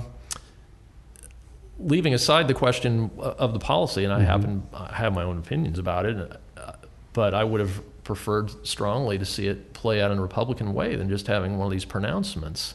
[1.78, 5.78] leaving aside the question of the policy, and I happen I have my own opinions
[5.78, 6.72] about it, uh,
[7.12, 10.96] but I would have preferred strongly to see it play out in a Republican way
[10.96, 12.74] than just having one of these pronouncements.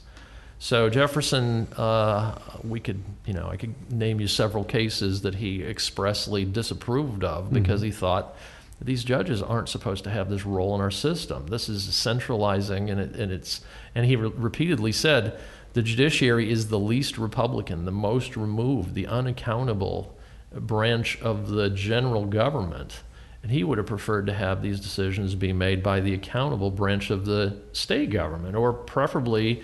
[0.59, 5.63] So Jefferson, uh, we could, you know, I could name you several cases that he
[5.63, 8.35] expressly disapproved of because he thought
[8.79, 11.47] these judges aren't supposed to have this role in our system.
[11.47, 13.61] This is centralizing, and, it, and it's,
[13.95, 15.39] and he re- repeatedly said,
[15.73, 20.15] the judiciary is the least Republican, the most removed, the unaccountable
[20.53, 23.01] branch of the general government.
[23.43, 27.09] And he would have preferred to have these decisions be made by the accountable branch
[27.09, 29.61] of the state government, or preferably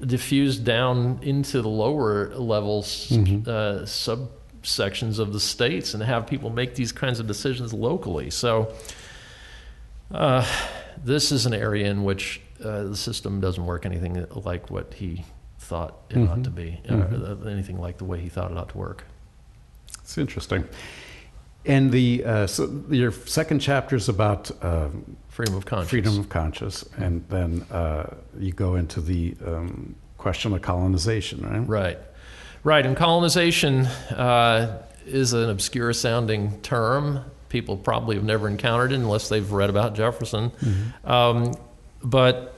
[0.00, 6.76] diffused down into the lower levels, uh, subsections of the states, and have people make
[6.76, 8.30] these kinds of decisions locally.
[8.30, 8.72] So,
[10.12, 10.46] uh,
[11.04, 15.24] this is an area in which uh, the system doesn't work anything like what he
[15.58, 18.78] thought it ought to be, uh, anything like the way he thought it ought to
[18.78, 19.04] work.
[20.00, 20.68] It's interesting.
[21.66, 24.88] And the uh, so your second chapter is about uh,
[25.28, 25.90] freedom of conscience.
[25.90, 31.66] Freedom of conscience, and then uh, you go into the um, question of colonization, right?
[31.66, 31.98] Right,
[32.64, 32.84] right.
[32.84, 37.24] And colonization uh, is an obscure-sounding term.
[37.48, 40.50] People probably have never encountered it unless they've read about Jefferson.
[40.50, 41.10] Mm-hmm.
[41.10, 41.54] Um,
[42.02, 42.54] but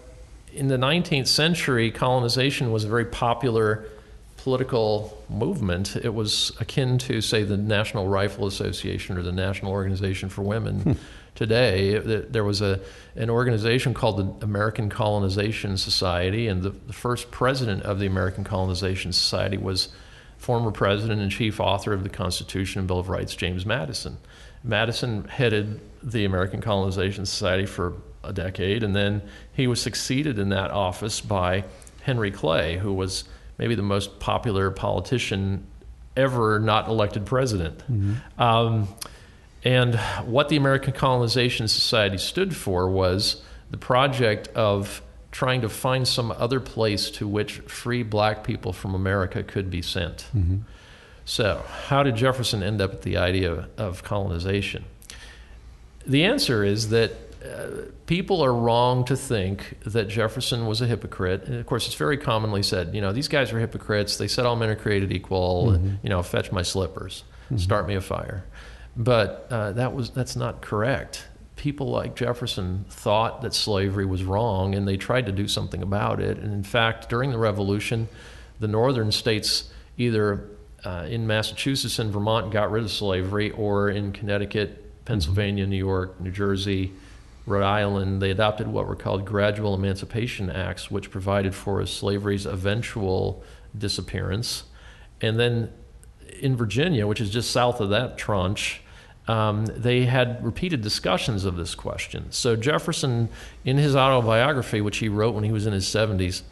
[0.53, 3.87] in the 19th century, colonization was a very popular
[4.47, 5.97] political movement.
[5.97, 10.83] It was akin to, say, the National Rifle Association or the National Organization for Women.
[10.83, 10.93] Hmm.
[11.35, 12.79] Today, there was a
[13.17, 18.45] an organization called the American Colonization Society, and the, the first president of the American
[18.45, 19.89] Colonization Society was
[20.39, 24.17] former president and chief author of the Constitution and Bill of Rights, James Madison.
[24.63, 30.51] Madison headed the American Colonization Society for a decade, and then he was succeeded in
[30.51, 31.65] that office by
[32.03, 33.25] Henry Clay, who was
[33.59, 35.67] maybe the most popular politician
[36.17, 37.79] ever not elected president.
[37.79, 38.41] Mm-hmm.
[38.41, 38.89] Um,
[39.65, 46.07] and what the American Colonization Society stood for was the project of trying to find
[46.07, 50.29] some other place to which free black people from America could be sent.
[50.35, 50.59] Mm-hmm.
[51.25, 54.85] So, how did Jefferson end up at the idea of colonization?
[56.07, 57.26] The answer is that
[58.07, 61.45] people are wrong to think that Jefferson was a hypocrite.
[61.45, 64.17] And of course, it's very commonly said, you know, these guys are hypocrites.
[64.17, 65.67] They said all men are created equal.
[65.67, 65.75] Mm-hmm.
[65.75, 67.59] And, you know, fetch my slippers, mm-hmm.
[67.59, 68.45] start me a fire.
[68.97, 71.27] But uh, that was that's not correct.
[71.57, 76.21] People like Jefferson thought that slavery was wrong, and they tried to do something about
[76.21, 76.39] it.
[76.39, 78.09] And in fact, during the Revolution,
[78.61, 80.49] the northern states either
[80.85, 86.21] uh, in Massachusetts and Vermont got rid of slavery, or in Connecticut, Pennsylvania, New York,
[86.21, 86.93] New Jersey,
[87.47, 93.43] Rhode Island, they adopted what were called gradual emancipation acts, which provided for slavery's eventual
[93.77, 94.65] disappearance.
[95.21, 95.73] And then
[96.41, 98.83] in Virginia, which is just south of that tranche,
[99.29, 102.31] um, they had repeated discussions of this question.
[102.31, 103.29] So Jefferson,
[103.65, 106.43] in his autobiography, which he wrote when he was in his 70s,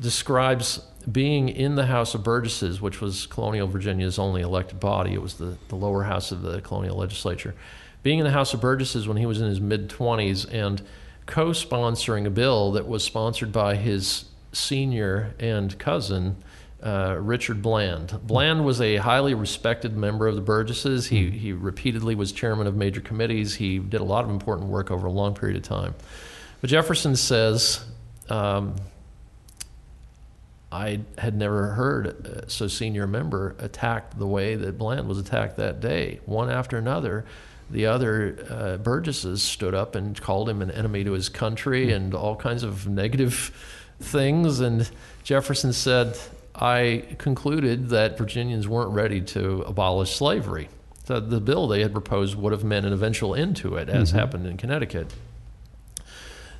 [0.00, 5.14] describes being in the House of Burgesses, which was colonial Virginia's only elected body.
[5.14, 7.54] It was the, the lower house of the colonial legislature
[8.08, 10.80] being in the House of Burgesses when he was in his mid 20s and
[11.26, 16.34] co sponsoring a bill that was sponsored by his senior and cousin.
[16.82, 18.18] Uh, Richard Bland.
[18.26, 21.08] Bland was a highly respected member of the Burgesses.
[21.08, 23.56] He, he repeatedly was chairman of major committees.
[23.56, 25.94] He did a lot of important work over a long period of time.
[26.62, 27.84] But Jefferson says,
[28.30, 28.74] um,
[30.72, 35.80] I had never heard so senior member attacked the way that Bland was attacked that
[35.80, 37.26] day, one after another
[37.70, 42.14] the other uh, Burgesses stood up and called him an enemy to his country and
[42.14, 43.52] all kinds of negative
[44.00, 44.60] things.
[44.60, 44.90] And
[45.22, 46.18] Jefferson said,
[46.54, 50.68] I concluded that Virginians weren't ready to abolish slavery.
[51.04, 54.10] So the bill they had proposed would have meant an eventual end to it, as
[54.10, 54.18] mm-hmm.
[54.18, 55.12] happened in Connecticut.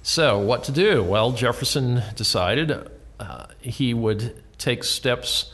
[0.03, 1.03] So, what to do?
[1.03, 2.89] Well, Jefferson decided
[3.21, 5.53] uh, he would take steps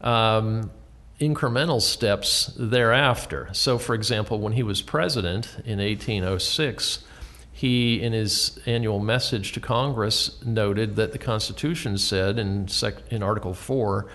[0.00, 0.70] um,
[1.20, 3.48] incremental steps thereafter.
[3.52, 7.04] So, for example, when he was president in 1806,
[7.52, 13.22] he, in his annual message to Congress, noted that the Constitution said in, sec- in
[13.22, 14.06] Article 4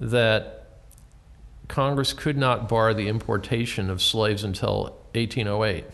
[0.00, 0.58] that
[1.68, 5.84] Congress could not bar the importation of slaves until 1808.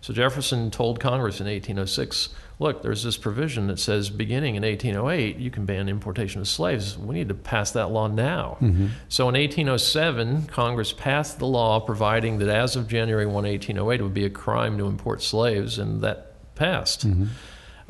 [0.00, 5.36] So Jefferson told Congress in 1806 look, there's this provision that says beginning in 1808,
[5.36, 6.96] you can ban importation of slaves.
[6.96, 8.58] We need to pass that law now.
[8.60, 8.86] Mm-hmm.
[9.08, 14.02] So in 1807, Congress passed the law providing that as of January 1, 1808, it
[14.02, 17.06] would be a crime to import slaves, and that passed.
[17.06, 17.26] Mm-hmm.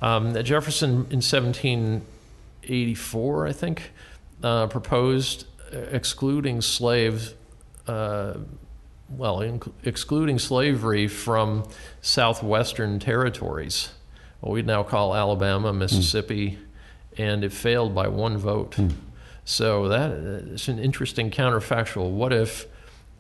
[0.05, 3.92] Um, Jefferson in 1784, I think,
[4.42, 7.35] uh, proposed excluding slaves.
[7.87, 8.38] Uh,
[9.11, 11.68] well, excluding slavery from
[12.00, 13.90] southwestern territories
[14.44, 16.59] what we now call Alabama, Mississippi, mm.
[17.16, 18.72] and it failed by one vote.
[18.72, 18.92] Mm.
[19.46, 22.11] So that is an interesting counterfactual.
[22.11, 22.66] What if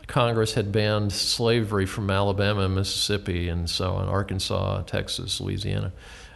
[0.06, 5.92] Congress had banned slavery from Alabama, Mississippi, and so on, Arkansas, Texas, Louisiana?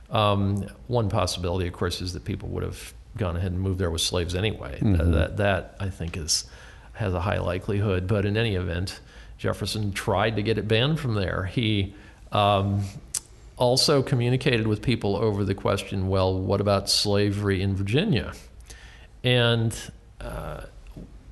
[0.09, 3.91] Um, one possibility, of course, is that people would have gone ahead and moved there
[3.91, 4.79] with slaves anyway.
[4.81, 5.13] Mm-hmm.
[5.13, 6.47] That, that I think is
[6.95, 8.07] has a high likelihood.
[8.07, 9.01] But in any event,
[9.37, 11.45] Jefferson tried to get it banned from there.
[11.45, 11.95] He
[12.33, 12.85] um,
[13.59, 18.33] also communicated with people over the question well, what about slavery in Virginia?
[19.25, 19.77] And
[20.21, 20.63] uh,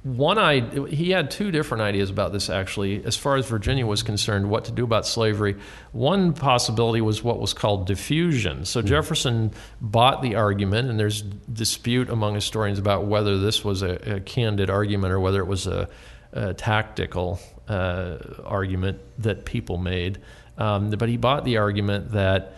[0.03, 4.05] one I he had two different ideas about this actually as far as Virginia was
[4.05, 5.57] concerned what to do about slavery
[5.91, 8.89] one possibility was what was called diffusion so mm-hmm.
[8.89, 9.51] Jefferson
[9.81, 14.70] bought the argument and there's dispute among historians about whether this was a, a candid
[14.70, 15.89] argument or whether it was a
[16.37, 20.18] uh, tactical uh, argument that people made.
[20.59, 22.55] Um, but he bought the argument that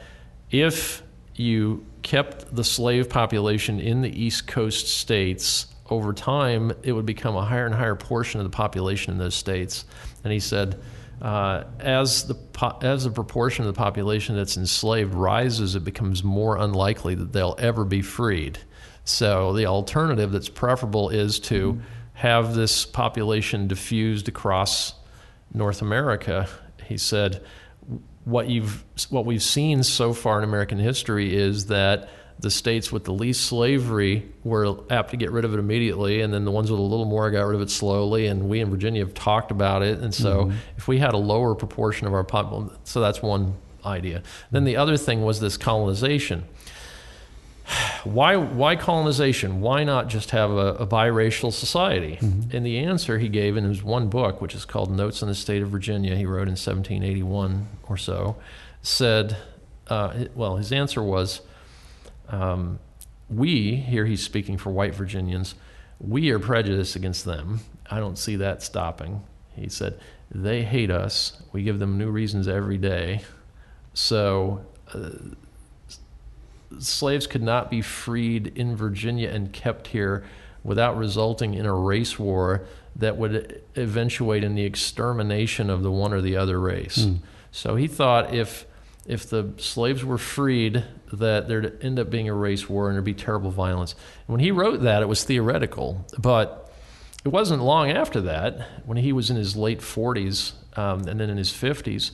[0.50, 1.02] if
[1.34, 7.36] you kept the slave population in the East Coast states over time, it would become
[7.36, 9.84] a higher and higher portion of the population in those states.
[10.24, 10.80] And he said,
[11.20, 16.22] uh, as the po- as the proportion of the population that's enslaved rises, it becomes
[16.22, 18.58] more unlikely that they'll ever be freed.
[19.04, 21.80] So the alternative that's preferable is to mm-hmm.
[22.14, 24.94] have this population diffused across
[25.52, 26.48] North America.
[26.84, 27.44] He said,
[28.28, 32.10] what you've what we've seen so far in American history is that
[32.40, 36.32] the states with the least slavery were apt to get rid of it immediately, and
[36.32, 38.26] then the ones with a little more got rid of it slowly.
[38.26, 39.98] And we in Virginia have talked about it.
[39.98, 40.56] And so, mm-hmm.
[40.76, 43.54] if we had a lower proportion of our population, so that's one
[43.84, 44.22] idea.
[44.50, 46.44] Then the other thing was this colonization.
[48.04, 49.60] Why, why colonization?
[49.60, 52.18] Why not just have a, a biracial society?
[52.20, 52.56] Mm-hmm.
[52.56, 55.34] And the answer he gave in his one book, which is called Notes on the
[55.34, 58.36] State of Virginia, he wrote in 1781 or so,
[58.82, 59.36] said,
[59.88, 61.42] uh, well, his answer was
[62.28, 62.78] um,
[63.28, 65.54] we, here he's speaking for white Virginians,
[66.00, 67.60] we are prejudiced against them.
[67.90, 69.22] I don't see that stopping.
[69.54, 69.98] He said,
[70.30, 71.42] they hate us.
[71.52, 73.22] We give them new reasons every day.
[73.94, 74.64] So,
[74.94, 75.10] uh,
[76.78, 80.24] slaves could not be freed in Virginia and kept here
[80.62, 82.66] without resulting in a race war
[82.96, 86.98] that would eventuate in the extermination of the one or the other race.
[86.98, 87.20] Mm.
[87.50, 88.66] So he thought if
[89.06, 93.04] if the slaves were freed, that there'd end up being a race war and there'd
[93.04, 93.92] be terrible violence.
[93.92, 96.70] And when he wrote that, it was theoretical, but
[97.24, 101.30] it wasn't long after that, when he was in his late 40s um, and then
[101.30, 102.10] in his 50s,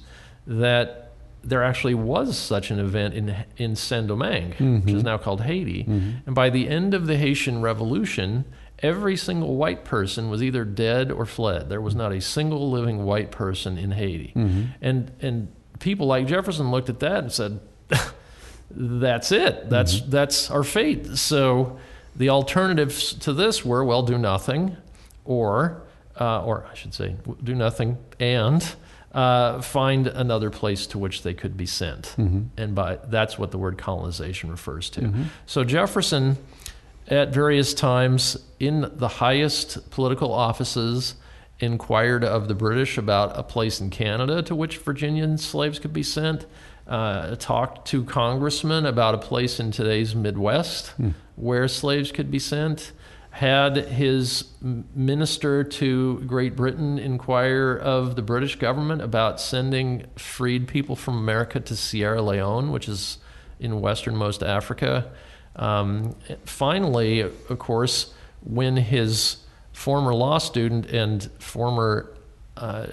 [0.47, 1.04] that
[1.45, 4.81] there actually was such an event in in Saint Domingue, mm-hmm.
[4.81, 5.07] which is mm-hmm.
[5.07, 5.85] now called Haiti.
[5.85, 6.11] Mm-hmm.
[6.27, 8.45] And by the end of the Haitian Revolution,
[8.81, 11.69] every single white person was either dead or fled.
[11.69, 14.33] There was not a single living white person in Haiti.
[14.35, 14.63] Mm-hmm.
[14.81, 17.61] And and people like Jefferson looked at that and said,
[18.71, 19.69] "That's it.
[19.69, 20.11] That's mm-hmm.
[20.11, 21.79] that's our fate." So
[22.17, 24.77] the alternatives to this were, well, do nothing,
[25.25, 25.83] or
[26.19, 28.65] uh, or I should say, do nothing and
[29.15, 32.15] uh, find another place to which they could be sent.
[32.19, 32.43] Mm-hmm.
[32.57, 35.03] And by that's what the word colonization refers to.
[35.03, 35.23] Mm-hmm.
[35.47, 36.37] So Jefferson,
[37.07, 41.15] at various times in the highest political offices
[41.61, 46.03] inquired of the British about a place in Canada to which Virginian slaves could be
[46.03, 46.47] sent,
[46.89, 51.11] uh, talked to congressmen about a place in today's Midwest hmm.
[51.37, 52.93] where slaves could be sent,
[53.35, 60.95] had his minister to Great Britain inquire of the British government about sending freed people
[60.95, 63.19] from America to Sierra Leone, which is
[63.59, 65.11] in westernmost Africa.
[65.57, 66.15] Um,
[66.45, 68.15] finally, of course,
[68.45, 69.39] when his
[69.73, 72.15] former law student and former
[72.57, 72.87] uh,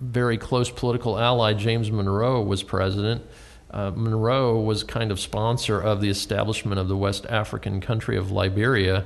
[0.00, 3.22] very close political ally James Monroe was president.
[3.70, 8.30] Uh, Monroe was kind of sponsor of the establishment of the West African country of
[8.30, 9.04] Liberia,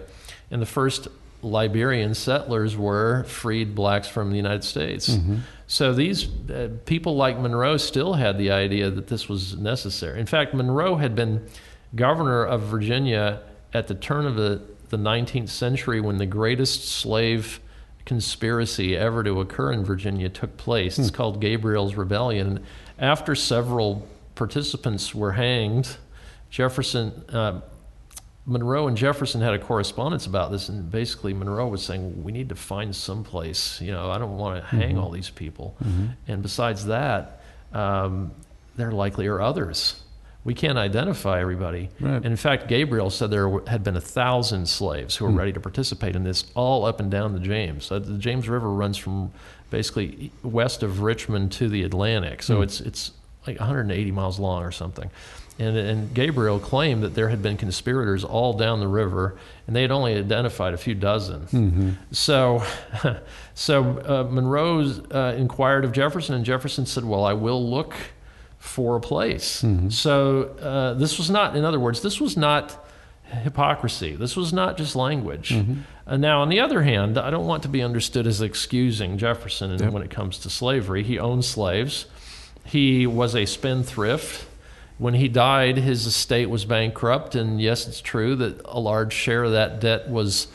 [0.51, 1.09] and the first
[1.42, 5.09] Liberian settlers were freed blacks from the United States.
[5.09, 5.36] Mm-hmm.
[5.66, 10.18] So these uh, people like Monroe still had the idea that this was necessary.
[10.18, 11.47] In fact, Monroe had been
[11.94, 13.42] governor of Virginia
[13.72, 17.61] at the turn of the the 19th century when the greatest slave
[18.05, 20.99] conspiracy ever to occur in Virginia took place.
[20.99, 21.14] It's hmm.
[21.14, 22.64] called Gabriel's Rebellion.
[22.99, 25.97] After several participants were hanged,
[26.51, 27.61] Jefferson, uh,
[28.47, 32.49] Monroe and Jefferson had a correspondence about this, and basically Monroe was saying, "We need
[32.51, 33.80] to find some place.
[33.80, 34.99] You know, I don't want to hang mm-hmm.
[34.99, 36.07] all these people." Mm-hmm.
[36.28, 37.42] And besides that,
[37.72, 38.32] um,
[38.76, 40.03] there likely are others
[40.47, 41.90] we can't identify everybody.
[41.99, 42.14] Right.
[42.14, 45.38] And in fact, Gabriel said there had been a thousand slaves who were hmm.
[45.38, 47.90] ready to participate in this, all up and down the James.
[47.90, 49.32] Uh, the James River runs from
[49.70, 52.62] basically west of Richmond to the Atlantic, so hmm.
[52.62, 53.11] it's it's
[53.44, 55.11] like 180 miles long or something.
[55.59, 59.82] And, and Gabriel claimed that there had been conspirators all down the river, and they
[59.82, 61.46] had only identified a few dozen.
[61.46, 61.90] Mm-hmm.
[62.12, 62.62] So,
[63.54, 64.80] so uh, Monroe
[65.11, 67.94] uh, inquired of Jefferson, and Jefferson said, "Well, I will look."
[68.59, 69.62] for a place.
[69.62, 69.90] Mm-hmm.
[69.90, 72.84] So uh, this was not, in other words, this was not
[73.24, 74.16] hypocrisy.
[74.16, 75.50] This was not just language.
[75.50, 75.80] Mm-hmm.
[76.07, 79.78] Uh, now, on the other hand, I don't want to be understood as excusing Jefferson
[79.78, 79.92] yep.
[79.92, 81.02] when it comes to slavery.
[81.02, 82.07] He owned slaves.
[82.64, 84.45] He was a spendthrift.
[84.99, 89.44] When he died, his estate was bankrupt, and yes, it's true that a large share
[89.44, 90.49] of that debt was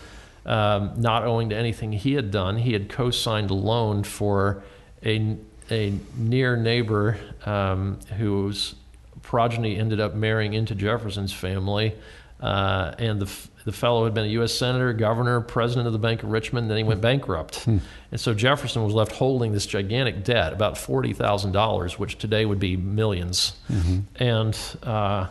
[0.45, 2.57] um, not owing to anything he had done.
[2.57, 4.63] He had co-signed a loan for
[5.05, 5.37] a
[5.71, 8.75] a near neighbor um, whose
[9.21, 11.95] progeny ended up marrying into Jefferson's family.
[12.41, 13.31] Uh, and the,
[13.65, 14.53] the fellow had been a U.S.
[14.53, 17.63] Senator, governor, president of the Bank of Richmond, then he went bankrupt.
[17.63, 17.77] Hmm.
[18.11, 22.77] And so Jefferson was left holding this gigantic debt, about $40,000, which today would be
[22.77, 23.99] 1000000s mm-hmm.
[24.15, 25.27] And uh,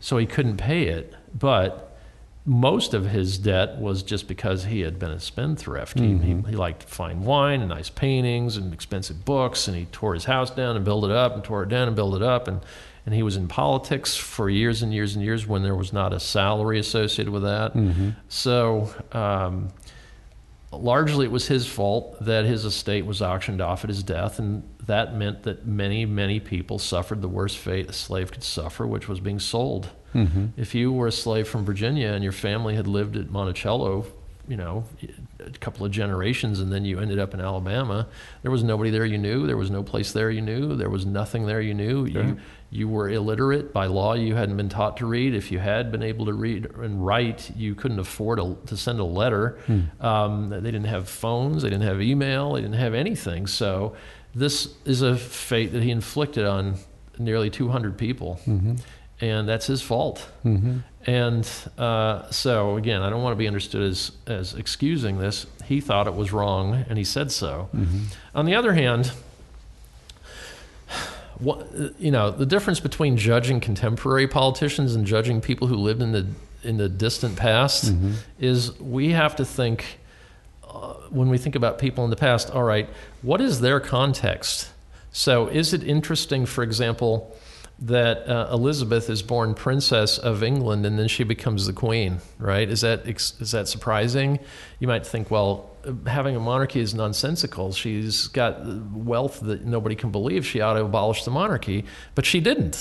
[0.00, 1.14] so he couldn't pay it.
[1.36, 1.96] But
[2.46, 5.98] most of his debt was just because he had been a spendthrift.
[5.98, 6.48] He, he, mm-hmm.
[6.48, 10.50] he liked fine wine and nice paintings and expensive books, and he tore his house
[10.50, 12.60] down and built it up, and tore it down and built it up, and
[13.06, 16.12] and he was in politics for years and years and years when there was not
[16.12, 17.72] a salary associated with that.
[18.28, 18.88] So.
[19.12, 19.68] Um,
[20.72, 24.62] largely, it was his fault that his estate was auctioned off at his death, and
[24.86, 29.08] that meant that many, many people suffered the worst fate a slave could suffer, which
[29.08, 29.90] was being sold.
[30.56, 34.06] If you were a slave from Virginia and your family had lived at Monticello,
[34.46, 34.84] you know,
[35.40, 38.06] a couple of generations, and then you ended up in Alabama,
[38.42, 39.46] there was nobody there you knew.
[39.46, 40.76] There was no place there you knew.
[40.76, 42.04] There was nothing there you knew.
[42.04, 42.36] You,
[42.74, 44.14] you were illiterate by law.
[44.14, 45.32] You hadn't been taught to read.
[45.32, 48.98] If you had been able to read and write, you couldn't afford a, to send
[48.98, 49.58] a letter.
[50.00, 51.62] Um, they didn't have phones.
[51.62, 52.54] They didn't have email.
[52.54, 53.46] They didn't have anything.
[53.46, 53.94] So
[54.34, 56.74] this is a fate that he inflicted on
[57.16, 58.40] nearly 200 people,
[59.20, 60.26] and that's his fault.
[61.06, 61.48] And
[61.78, 65.46] uh, so again, I don't want to be understood as as excusing this.
[65.64, 67.68] He thought it was wrong, and he said so.
[68.34, 69.12] On the other hand,
[71.38, 71.68] what,
[71.98, 76.26] you know, the difference between judging contemporary politicians and judging people who lived in the
[76.62, 77.92] in the distant past
[78.38, 79.98] is we have to think
[80.66, 82.50] uh, when we think about people in the past.
[82.50, 82.88] All right,
[83.22, 84.70] what is their context?
[85.12, 87.36] So, is it interesting, for example,
[87.78, 92.18] that uh, Elizabeth is born Princess of England and then she becomes the Queen?
[92.38, 92.68] Right?
[92.68, 94.38] Is that is that surprising?
[94.80, 95.70] You might think, well,
[96.06, 97.72] having a monarchy is nonsensical.
[97.72, 100.46] She's got wealth that nobody can believe.
[100.46, 102.80] She ought to abolish the monarchy, but she didn't.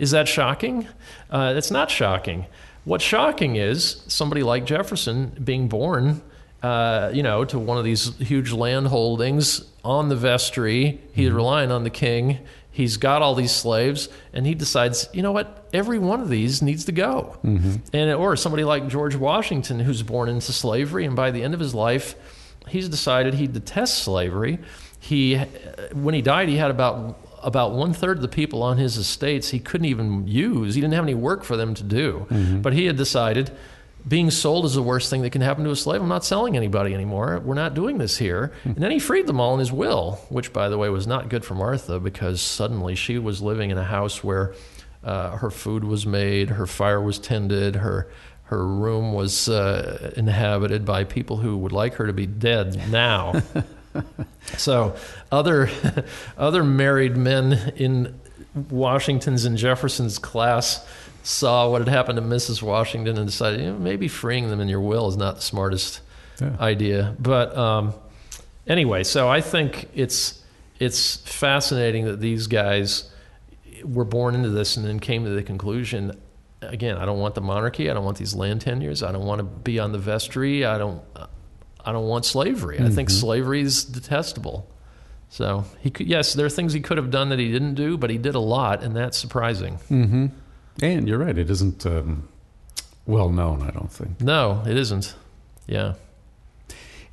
[0.00, 0.88] Is that shocking?
[1.30, 2.46] Uh, it's not shocking.
[2.84, 6.20] What's shocking is somebody like Jefferson being born,
[6.62, 11.00] uh, you know, to one of these huge land holdings on the vestry.
[11.12, 12.38] He's relying on the king.
[12.74, 15.68] He's got all these slaves, and he decides, you know what?
[15.74, 17.36] Every one of these needs to go.
[17.92, 21.60] And or somebody like George Washington, who's born into slavery, and by the end of
[21.60, 22.14] his life,
[22.68, 24.58] he's decided he detests slavery.
[24.98, 25.36] He,
[25.92, 29.48] when he died, he had about about one third of the people on his estates
[29.50, 30.76] he couldn't even use.
[30.76, 32.26] He didn't have any work for them to do.
[32.62, 33.50] But he had decided
[34.06, 36.00] being sold is the worst thing that can happen to a slave.
[36.00, 37.40] I'm not selling anybody anymore.
[37.44, 38.52] We're not doing this here.
[38.64, 41.28] And then he freed them all in his will, which, by the way, was not
[41.28, 44.54] good for Martha because suddenly she was living in a house where
[45.04, 48.08] uh, her food was made, her fire was tended, her
[48.52, 53.40] her room was uh, inhabited by people who would like her to be dead now.
[54.58, 54.94] so
[55.30, 55.70] other
[56.36, 58.18] other married men in
[58.70, 60.86] Washington's and Jefferson's class
[61.22, 62.60] saw what had happened to Mrs.
[62.62, 66.00] Washington and decided you know, maybe freeing them in your will is not the smartest
[66.40, 66.56] Yeah.
[66.60, 67.16] idea.
[67.18, 67.94] But um,
[68.66, 70.42] anyway, so I think it's
[70.78, 73.08] it's fascinating that these guys
[73.82, 76.20] were born into this and then came to the conclusion.
[76.62, 77.90] Again, I don't want the monarchy.
[77.90, 79.02] I don't want these land tenures.
[79.02, 80.64] I don't want to be on the vestry.
[80.64, 81.02] I don't.
[81.84, 82.78] I don't want slavery.
[82.80, 84.68] I think slavery is detestable.
[85.28, 87.96] So he could, yes, there are things he could have done that he didn't do,
[87.96, 89.78] but he did a lot, and that's surprising.
[89.90, 90.26] Mm-hmm.
[90.82, 92.28] And you're right; it isn't um,
[93.06, 93.62] well known.
[93.62, 94.20] I don't think.
[94.20, 95.14] No, it isn't.
[95.66, 95.94] Yeah.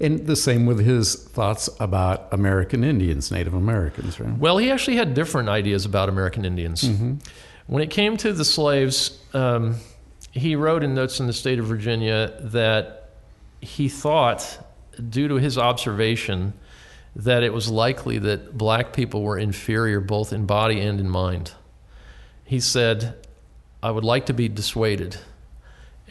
[0.02, 4.38] And the same with his thoughts about American Indians, Native Americans, right?
[4.38, 6.84] Well, he actually had different ideas about American Indians.
[7.70, 9.76] When it came to the slaves, um,
[10.32, 13.12] he wrote in Notes in the State of Virginia that
[13.62, 14.58] he thought,
[15.08, 16.54] due to his observation,
[17.16, 21.52] that it was likely that black people were inferior both in body and in mind.
[22.44, 23.28] He said,
[23.84, 25.18] I would like to be dissuaded.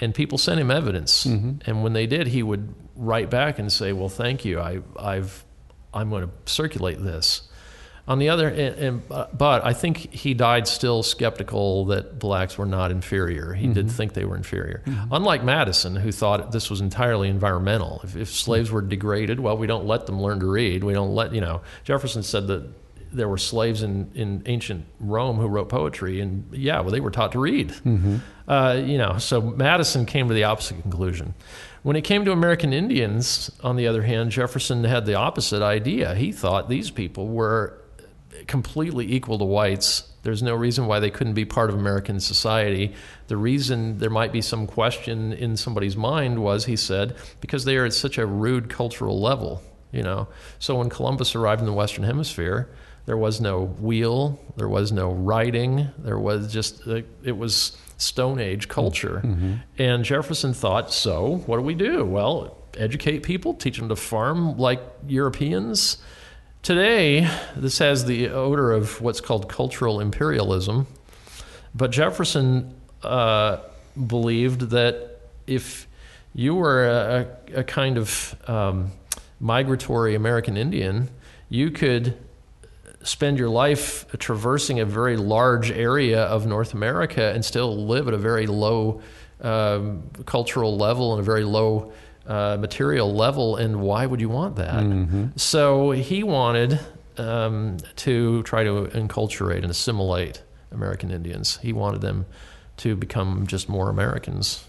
[0.00, 1.24] And people sent him evidence.
[1.66, 4.61] And when they did, he would write back and say, Well, thank you.
[4.61, 5.44] I, I've,
[5.92, 7.48] I'm going to circulate this.
[8.09, 12.56] On the other, and, and, uh, but I think he died still skeptical that blacks
[12.56, 13.52] were not inferior.
[13.52, 14.82] He did think they were inferior.
[15.12, 18.00] Unlike Madison, who thought this was entirely environmental.
[18.02, 20.84] If, if slaves were degraded, well, we don't let them learn to read.
[20.84, 22.66] We don't let, you know, Jefferson said that
[23.12, 27.11] there were slaves in, in ancient Rome who wrote poetry, and yeah, well, they were
[27.11, 27.74] taught to read.
[28.48, 31.34] Uh, you know, so Madison came to the opposite conclusion.
[31.82, 36.14] When it came to American Indians, on the other hand, Jefferson had the opposite idea.
[36.14, 37.78] He thought these people were
[38.49, 40.03] completely equal to whites.
[40.24, 42.94] There's no reason why they couldn't be part of American society.
[43.28, 47.76] The reason there might be some question in somebody's mind was, he said, because they
[47.76, 49.62] are at such a rude cultural level.
[49.92, 50.28] You know,
[50.59, 52.68] so when Columbus arrived in the Western Hemisphere,
[53.09, 58.68] There was no wheel, there was no writing, there was just, it was Stone Age
[58.68, 59.22] culture.
[59.24, 59.55] Mm-hmm.
[59.78, 62.05] And Jefferson thought, so what do we do?
[62.05, 65.96] Well, educate people, teach them to farm like Europeans.
[66.62, 70.86] Today, this has the odor of what's called cultural imperialism.
[71.74, 73.59] But Jefferson uh,
[74.06, 75.86] believed that if
[76.34, 78.92] you were a, a kind of um,
[79.40, 81.09] migratory American Indian,
[81.48, 82.18] you could
[83.02, 88.14] spend your life traversing a very large area of North America and still live at
[88.14, 89.00] a very low
[89.40, 91.92] um, cultural level and a very low
[92.29, 93.57] uh, material level.
[93.57, 94.85] And why would you want that?
[94.85, 95.29] Mm-hmm.
[95.37, 96.79] So he wanted
[97.16, 101.59] um, to try to enculturate and assimilate American Indians.
[101.62, 102.26] He wanted them
[102.79, 104.64] to become just more Americans.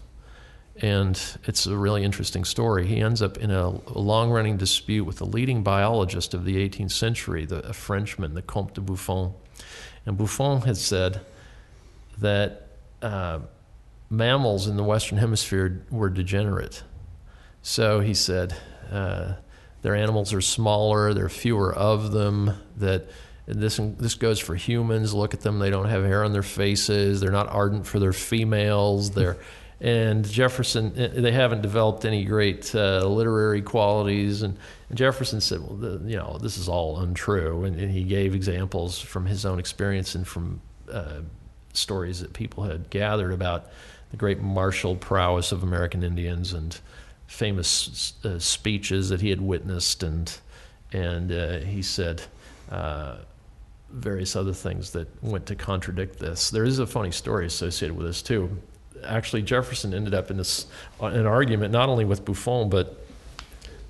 [0.81, 2.87] And it's a really interesting story.
[2.87, 6.55] He ends up in a, a long running dispute with the leading biologist of the
[6.55, 9.33] 18th century, the, a Frenchman, the Comte de Buffon.
[10.05, 11.19] And Buffon had said
[12.19, 12.69] that
[13.01, 13.39] uh,
[14.09, 16.83] mammals in the Western Hemisphere were degenerate.
[17.61, 18.55] So he said
[18.91, 19.33] uh,
[19.81, 23.07] their animals are smaller, there are fewer of them, that
[23.45, 25.13] this this goes for humans.
[25.13, 27.19] Look at them; they don't have hair on their faces.
[27.19, 29.11] They're not ardent for their females.
[29.11, 29.37] They're
[29.81, 34.41] and Jefferson, eh, they haven't developed any great uh, literary qualities.
[34.41, 34.57] And,
[34.89, 37.63] and, Jefferson said, well, the, you know, this is all untrue.
[37.63, 41.21] And, and, he gave examples from his own experience and from uh,
[41.73, 43.67] stories that people had gathered about
[44.11, 46.77] the great martial prowess of American Indians and
[47.29, 50.03] famous uh, speeches that he had witnessed.
[50.03, 50.37] And,
[50.91, 52.23] and uh, he said,
[52.69, 53.17] uh,
[53.91, 56.51] various other things that went to contradict this.
[56.51, 58.57] There is a funny story associated with this too
[59.03, 60.65] actually Jefferson ended up in this
[60.99, 63.05] an argument not only with Buffon but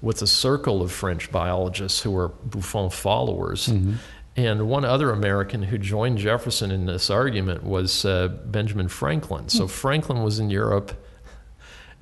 [0.01, 3.67] with a circle of French biologists who were Buffon followers.
[3.67, 3.95] Mm-hmm.
[4.37, 9.49] And one other American who joined Jefferson in this argument was uh, Benjamin Franklin.
[9.49, 9.67] So hmm.
[9.67, 10.93] Franklin was in Europe,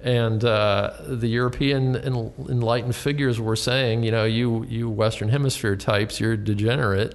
[0.07, 6.21] and uh, the European enlightened figures were saying, you know, you you Western Hemisphere types,
[6.21, 7.13] you're degenerate.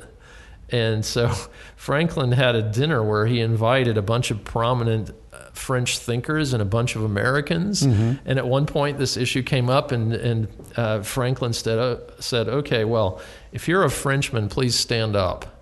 [0.68, 1.32] And so
[1.76, 5.10] Franklin had a dinner where he invited a bunch of prominent
[5.54, 7.82] French thinkers and a bunch of Americans.
[7.82, 8.26] Mm-hmm.
[8.26, 12.46] And at one point, this issue came up, and, and uh, Franklin said, uh, said,
[12.48, 13.22] Okay, well,
[13.52, 15.61] if you're a Frenchman, please stand up.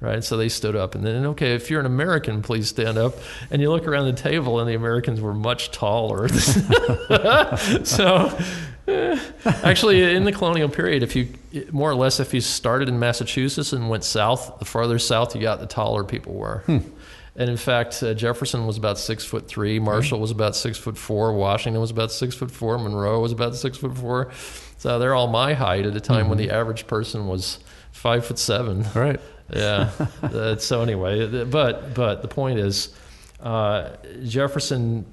[0.00, 0.22] Right?
[0.22, 0.94] So they stood up.
[0.94, 3.14] And then, okay, if you're an American, please stand up.
[3.50, 6.28] And you look around the table, and the Americans were much taller.
[7.84, 8.38] so.
[8.86, 11.28] Eh, actually, in the colonial period, if you
[11.72, 15.42] more or less, if you started in Massachusetts and went south, the farther south you
[15.42, 16.62] got, the taller people were.
[16.64, 16.78] Hmm.
[17.36, 19.78] And in fact, uh, Jefferson was about six foot three.
[19.78, 21.32] Marshall was about six foot four.
[21.34, 22.78] Washington was about six foot four.
[22.78, 24.32] Monroe was about six foot four.
[24.78, 26.28] So they're all my height at a time mm-hmm.
[26.30, 27.60] when the average person was
[27.92, 28.86] five foot seven.
[28.92, 29.20] Right.
[29.52, 29.90] Yeah.
[30.22, 32.94] uh, so anyway, but but the point is,
[33.40, 33.90] uh,
[34.24, 35.06] Jefferson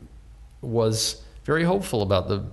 [0.62, 2.44] was very hopeful about the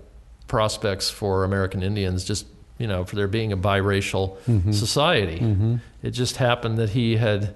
[0.46, 2.24] prospects for American Indians.
[2.24, 2.46] Just
[2.78, 4.72] you know, for there being a biracial mm-hmm.
[4.72, 5.38] society.
[5.38, 5.76] Mm-hmm.
[6.02, 7.54] It just happened that he had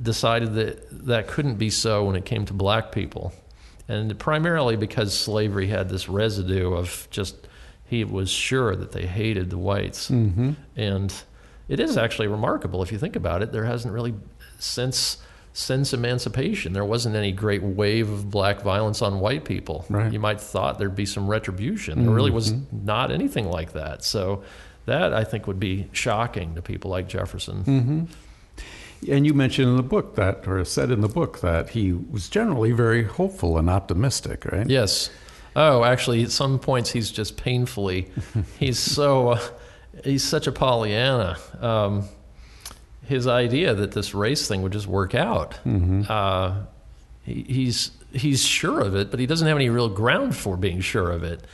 [0.00, 3.32] decided that that couldn't be so when it came to black people.
[3.88, 7.36] And primarily because slavery had this residue of just,
[7.84, 10.10] he was sure that they hated the whites.
[10.10, 10.52] Mm-hmm.
[10.76, 11.14] And
[11.68, 13.52] it is actually remarkable if you think about it.
[13.52, 14.14] There hasn't really,
[14.58, 15.18] since
[15.54, 19.84] since emancipation, there wasn't any great wave of black violence on white people.
[19.90, 20.10] Right.
[20.12, 21.98] You might thought there'd be some retribution.
[21.98, 22.14] There mm-hmm.
[22.14, 22.86] really was mm-hmm.
[22.86, 24.02] not anything like that.
[24.02, 24.42] So
[24.86, 27.64] that I think would be shocking to people like Jefferson.
[27.64, 29.12] Mm-hmm.
[29.12, 32.28] And you mentioned in the book that, or said in the book that he was
[32.28, 34.68] generally very hopeful and optimistic, right?
[34.68, 35.10] Yes.
[35.54, 38.10] Oh, actually, at some points he's just painfully.
[38.58, 39.30] he's so.
[39.30, 39.40] Uh,
[40.04, 41.38] he's such a Pollyanna.
[41.60, 42.08] Um,
[43.04, 45.52] his idea that this race thing would just work out.
[45.64, 46.02] Mm-hmm.
[46.08, 46.62] Uh,
[47.24, 50.80] he, he's he's sure of it, but he doesn't have any real ground for being
[50.80, 51.44] sure of it.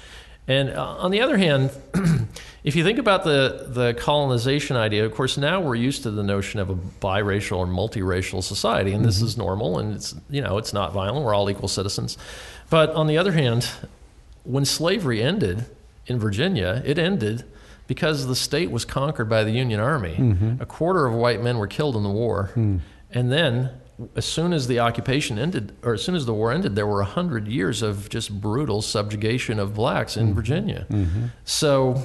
[0.46, 1.70] And uh, on the other hand,
[2.64, 6.22] if you think about the, the colonization idea, of course, now we're used to the
[6.22, 9.06] notion of a biracial or multiracial society, and mm-hmm.
[9.06, 11.24] this is normal, and it's you know it's not violent.
[11.24, 12.16] We're all equal citizens.
[12.70, 13.68] But on the other hand,
[14.44, 15.66] when slavery ended
[16.06, 17.44] in Virginia, it ended
[17.88, 20.14] because the state was conquered by the Union Army.
[20.14, 20.62] Mm-hmm.
[20.62, 22.78] A quarter of white men were killed in the war, mm.
[23.10, 23.70] and then
[24.14, 26.98] as soon as the occupation ended, or as soon as the war ended, there were
[26.98, 30.34] 100 years of just brutal subjugation of blacks in mm-hmm.
[30.34, 30.86] Virginia.
[30.88, 31.26] Mm-hmm.
[31.44, 32.02] So,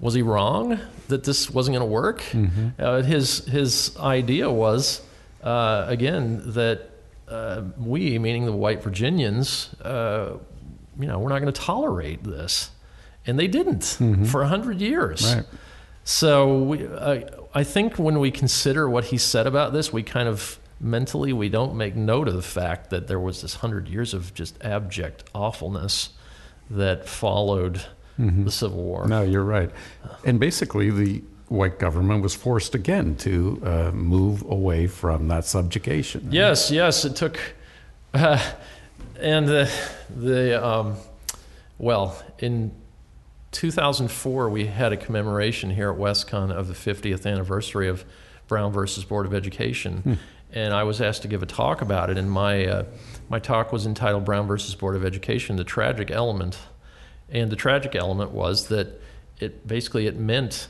[0.00, 2.20] was he wrong that this wasn't going to work?
[2.22, 2.68] Mm-hmm.
[2.78, 5.02] Uh, his, his idea was,
[5.42, 6.90] uh, again, that
[7.28, 10.36] uh, we, meaning the white Virginians, uh,
[10.98, 12.70] you know, we're not going to tolerate this.
[13.26, 14.24] And they didn't mm-hmm.
[14.24, 15.34] for 100 years.
[15.34, 15.44] Right.
[16.04, 17.20] So we, uh,
[17.54, 21.48] I think when we consider what he said about this, we kind of mentally we
[21.48, 25.24] don't make note of the fact that there was this hundred years of just abject
[25.34, 26.10] awfulness
[26.70, 27.82] that followed
[28.18, 28.44] mm-hmm.
[28.44, 29.06] the Civil War.
[29.06, 29.70] No, you're right.
[30.24, 36.28] And basically, the white government was forced again to uh, move away from that subjugation.
[36.30, 37.38] Yes, yes, it took,
[38.14, 38.38] uh,
[39.20, 39.70] and the
[40.14, 40.96] the um,
[41.78, 42.72] well in
[43.58, 48.04] 2004 we had a commemoration here at WestConn of the 50th anniversary of
[48.46, 50.12] Brown versus Board of Education, hmm.
[50.52, 52.84] and I was asked to give a talk about it, and my uh,
[53.28, 56.56] my talk was entitled Brown versus Board of Education: The Tragic Element,
[57.30, 59.02] and the tragic element was that
[59.40, 60.68] it basically it meant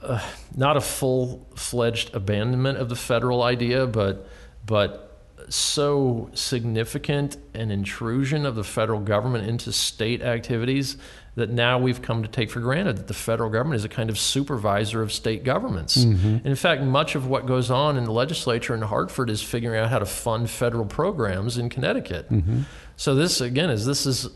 [0.00, 0.24] uh,
[0.56, 4.28] not a full fledged abandonment of the federal idea, but
[4.64, 5.07] but
[5.48, 10.96] so significant an intrusion of the federal government into state activities
[11.36, 14.10] that now we've come to take for granted that the federal government is a kind
[14.10, 15.96] of supervisor of state governments.
[15.96, 16.46] Mm-hmm.
[16.46, 19.88] in fact, much of what goes on in the legislature in Hartford is figuring out
[19.88, 22.30] how to fund federal programs in Connecticut.
[22.30, 22.62] Mm-hmm.
[22.96, 24.28] So this again is this is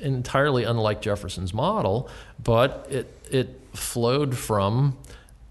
[0.00, 2.10] entirely unlike Jefferson's model,
[2.42, 4.98] but it it flowed from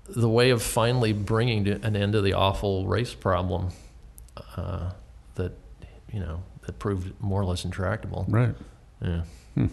[0.08, 3.70] the way of finally bringing an end to the awful race problem
[4.56, 4.92] uh,
[5.36, 5.54] that
[6.12, 8.26] you know that proved more or less intractable.
[8.28, 8.56] Right.
[9.02, 9.24] Yeah.
[9.56, 9.68] Hmm.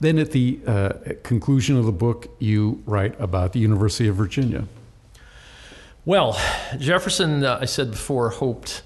[0.00, 4.64] Then at the uh, conclusion of the book, you write about the University of Virginia.
[6.04, 6.38] Well,
[6.78, 8.82] Jefferson, uh, I said before, hoped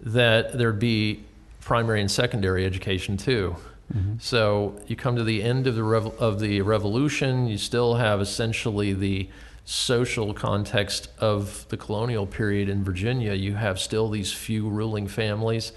[0.00, 1.22] that there'd be
[1.60, 3.56] primary and secondary education too.
[3.94, 4.14] Mm-hmm.
[4.18, 8.20] So you come to the end of the rev- of the revolution, you still have
[8.20, 9.28] essentially the
[9.66, 15.72] social context of the colonial period in Virginia, you have still these few ruling families.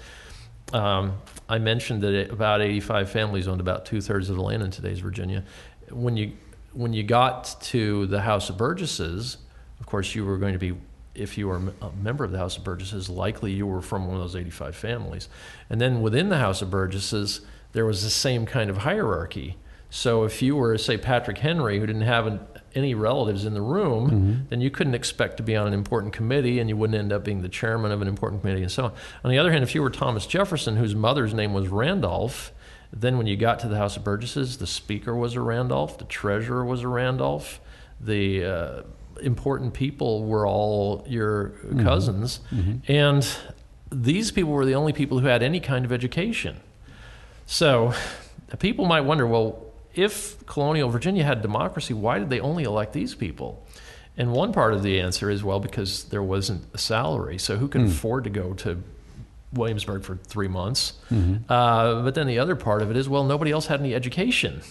[0.72, 1.18] Um,
[1.48, 5.00] I mentioned that about 85 families owned about two thirds of the land in today's
[5.00, 5.44] Virginia.
[5.90, 6.32] When you
[6.72, 9.38] when you got to the House of Burgesses,
[9.80, 10.76] of course, you were going to be,
[11.16, 14.14] if you were a member of the House of Burgesses, likely you were from one
[14.14, 15.28] of those 85 families.
[15.68, 17.40] And then within the House of Burgesses,
[17.72, 19.56] there was the same kind of hierarchy.
[19.90, 22.40] So if you were, say, Patrick Henry, who didn't have an,
[22.74, 24.34] any relatives in the room, mm-hmm.
[24.48, 27.24] then you couldn't expect to be on an important committee and you wouldn't end up
[27.24, 28.92] being the chairman of an important committee and so on.
[29.24, 32.52] On the other hand, if you were Thomas Jefferson, whose mother's name was Randolph,
[32.92, 36.04] then when you got to the House of Burgesses, the speaker was a Randolph, the
[36.04, 37.60] treasurer was a Randolph,
[38.00, 38.82] the uh,
[39.22, 41.82] important people were all your mm-hmm.
[41.82, 42.40] cousins.
[42.50, 42.92] Mm-hmm.
[42.92, 43.28] And
[43.90, 46.60] these people were the only people who had any kind of education.
[47.46, 47.92] So
[48.58, 53.14] people might wonder, well, if colonial Virginia had democracy, why did they only elect these
[53.14, 53.66] people?
[54.16, 57.38] And one part of the answer is well, because there wasn't a salary.
[57.38, 57.90] So who can mm.
[57.90, 58.82] afford to go to
[59.52, 60.94] Williamsburg for three months?
[61.10, 61.50] Mm-hmm.
[61.50, 64.62] Uh, but then the other part of it is well, nobody else had any education.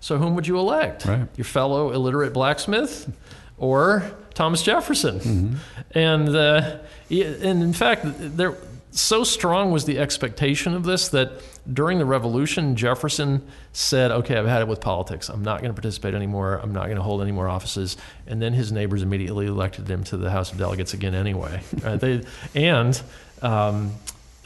[0.00, 1.06] So whom would you elect?
[1.06, 1.26] Right.
[1.36, 3.10] Your fellow illiterate blacksmith
[3.58, 5.20] or Thomas Jefferson?
[5.20, 5.98] Mm-hmm.
[5.98, 6.78] And, uh,
[7.10, 8.54] and in fact, there,
[8.90, 11.32] so strong was the expectation of this that
[11.72, 15.28] during the revolution, Jefferson said, Okay, I've had it with politics.
[15.28, 16.60] I'm not going to participate anymore.
[16.62, 17.96] I'm not going to hold any more offices.
[18.26, 21.62] And then his neighbors immediately elected him to the House of Delegates again anyway.
[21.84, 23.02] Uh, they, and
[23.42, 23.92] um,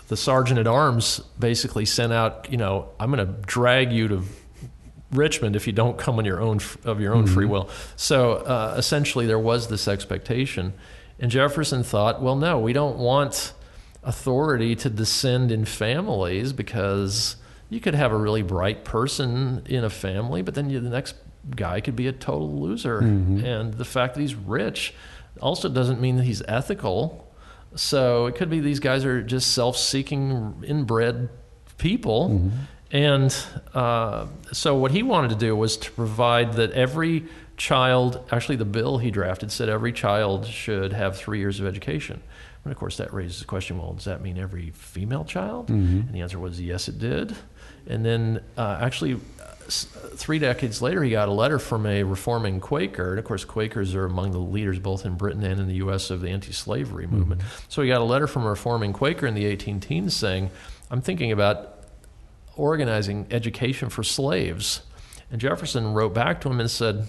[0.08, 4.24] the sergeant at arms basically sent out, you know, I'm going to drag you to
[5.12, 7.34] Richmond if you don't come on your own of your own mm-hmm.
[7.34, 7.70] free will.
[7.96, 10.72] So uh, essentially, there was this expectation,
[11.20, 13.52] and Jefferson thought, well, no, we don't want
[14.08, 17.36] authority to descend in families because
[17.68, 21.14] you could have a really bright person in a family, but then you, the next
[21.54, 23.02] guy could be a total loser.
[23.02, 23.44] Mm-hmm.
[23.44, 24.94] And the fact that he's rich
[25.42, 27.30] also doesn't mean that he's ethical.
[27.74, 31.28] So it could be these guys are just self seeking, inbred
[31.76, 32.30] people.
[32.30, 32.48] Mm-hmm.
[32.90, 33.36] And
[33.74, 37.26] uh, so what he wanted to do was to provide that every
[37.58, 42.22] child, actually, the bill he drafted said every child should have three years of education.
[42.64, 45.68] And of course, that raises the question well, does that mean every female child?
[45.68, 46.00] Mm-hmm.
[46.00, 47.36] And the answer was yes, it did.
[47.86, 49.18] And then uh, actually,
[49.68, 53.10] three decades later, he got a letter from a reforming Quaker.
[53.10, 56.10] And of course, Quakers are among the leaders both in Britain and in the U.S.
[56.10, 57.16] of the anti slavery mm-hmm.
[57.16, 57.42] movement.
[57.68, 60.50] So he got a letter from a reforming Quaker in the 18 teens saying,
[60.90, 61.78] I'm thinking about
[62.56, 64.82] organizing education for slaves.
[65.30, 67.08] And Jefferson wrote back to him and said,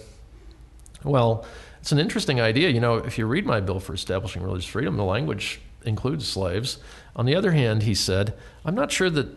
[1.04, 1.46] Well,
[1.80, 2.70] it's an interesting idea.
[2.70, 6.80] You know, if you read my bill for establishing religious freedom, the language includes slaves.
[7.16, 8.34] On the other hand, he said,
[8.66, 9.28] I'm not sure that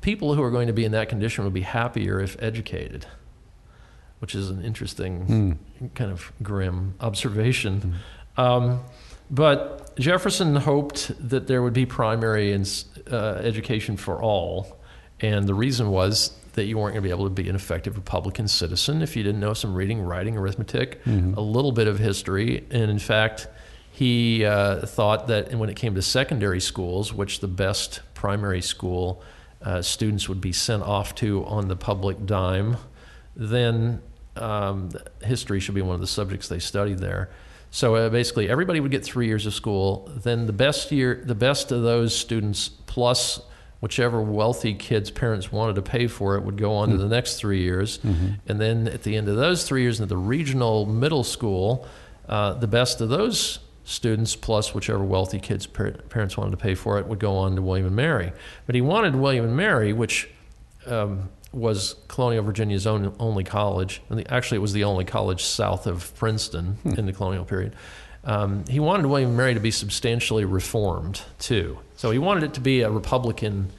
[0.00, 3.06] people who are going to be in that condition will be happier if educated,
[4.20, 5.94] which is an interesting, mm.
[5.94, 7.98] kind of grim observation.
[8.36, 8.42] Mm.
[8.42, 8.80] Um,
[9.30, 12.54] but Jefferson hoped that there would be primary
[13.10, 14.78] uh, education for all.
[15.20, 17.96] And the reason was that you weren't going to be able to be an effective
[17.96, 21.34] Republican citizen if you didn't know some reading, writing, arithmetic, Mm-hmm.
[21.34, 22.66] a little bit of history.
[22.70, 23.48] And in fact,
[23.92, 29.22] he uh, thought that when it came to secondary schools, which the best primary school
[29.62, 32.76] uh, students would be sent off to on the public dime,
[33.36, 34.00] then
[34.36, 34.90] um,
[35.22, 37.30] history should be one of the subjects they studied there.
[37.70, 40.10] So uh, basically, everybody would get three years of school.
[40.16, 43.40] Then the best year, the best of those students, plus
[43.80, 47.36] whichever wealthy kid's parents wanted to pay for it, would go on to the next
[47.36, 47.98] three years.
[48.02, 51.86] And then at the end of those three years, into the regional middle school,
[52.28, 56.74] uh, the best of those students, plus whichever wealthy kid's par- parents wanted to pay
[56.74, 58.32] for it, would go on to William and Mary.
[58.66, 60.28] But he wanted William and Mary, which
[60.86, 64.02] um, was Colonial Virginia's own, only college.
[64.08, 67.74] And the, actually, it was the only college south of Princeton in the colonial period.
[68.24, 71.78] Um, he wanted William and Mary to be substantially reformed, too.
[71.96, 73.70] So he wanted it to be a Republican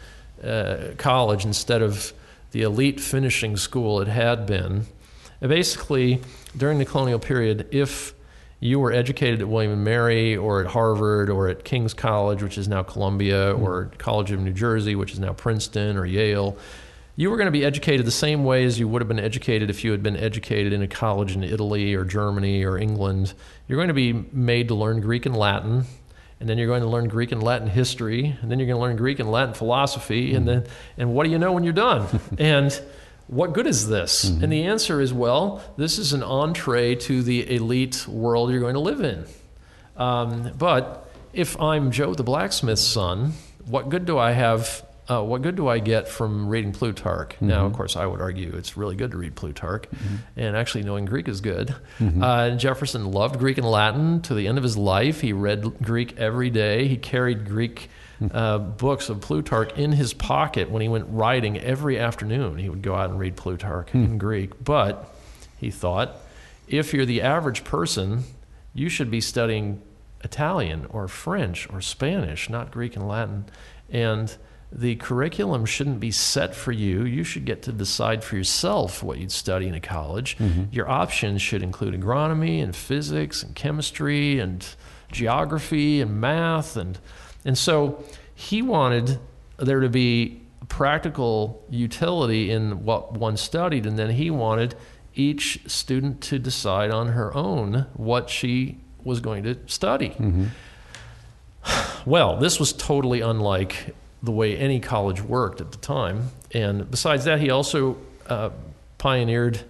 [0.43, 2.13] uh, college instead of
[2.51, 4.85] the elite finishing school it had been.
[5.41, 6.21] And basically,
[6.55, 8.13] during the colonial period, if
[8.59, 12.57] you were educated at William and Mary or at Harvard or at King's College, which
[12.57, 16.55] is now Columbia, or College of New Jersey, which is now Princeton or Yale,
[17.15, 19.69] you were going to be educated the same way as you would have been educated
[19.69, 23.33] if you had been educated in a college in Italy or Germany or England.
[23.67, 25.85] You're going to be made to learn Greek and Latin,
[26.39, 28.81] and then you're going to learn Greek and Latin history, and then you're going to
[28.81, 30.65] learn Greek and Latin philosophy, and then
[30.97, 32.07] and what do you know when you're done?
[32.39, 32.81] and
[33.27, 34.23] what good is this?
[34.43, 38.73] And the answer is well, this is an entree to the elite world you're going
[38.73, 39.25] to live in.
[39.97, 43.33] Um, but if I'm Joe the blacksmith's son,
[43.65, 44.85] what good do I have?
[45.11, 47.35] Uh, what good do I get from reading Plutarch?
[47.41, 49.85] Now, of course, I would argue it's really good to read Plutarch,
[50.37, 51.75] and actually knowing Greek is good.
[52.21, 55.19] Uh, Jefferson loved Greek and Latin to the end of his life.
[55.19, 56.87] He read Greek every day.
[56.87, 57.89] He carried Greek
[58.31, 62.57] uh, books of Plutarch in his pocket when he went riding every afternoon.
[62.57, 64.63] He would go out and read Plutarch in Greek.
[64.63, 65.13] But
[65.57, 66.15] he thought,
[66.67, 68.23] if you're the average person,
[68.73, 69.81] you should be studying
[70.23, 73.45] Italian or French or Spanish, not Greek and Latin.
[73.89, 74.33] And
[74.71, 77.03] the curriculum shouldn't be set for you.
[77.03, 80.37] You should get to decide for yourself what you'd study in a college.
[80.37, 80.65] Mm-hmm.
[80.71, 84.65] Your options should include agronomy and physics and chemistry and
[85.11, 86.97] geography and math and
[87.43, 88.01] and so
[88.33, 89.19] he wanted
[89.57, 94.73] there to be practical utility in what one studied and then he wanted
[95.13, 100.09] each student to decide on her own what she was going to study.
[100.09, 100.45] Mm-hmm.
[102.03, 103.93] Well, this was totally unlike
[104.23, 106.29] the way any college worked at the time.
[106.53, 107.97] And besides that, he also
[108.27, 108.51] uh,
[108.97, 109.61] pioneered,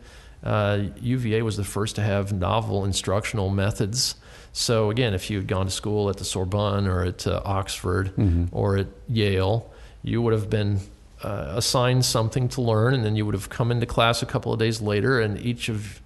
[0.43, 4.15] uh, UVA was the first to have novel instructional methods.
[4.53, 8.11] So, again, if you had gone to school at the Sorbonne or at uh, Oxford
[8.51, 9.71] or at Yale,
[10.03, 10.79] you would have been
[11.23, 14.51] uh, assigned something to learn, and then you would have come into class a couple
[14.51, 16.01] of days later, and each of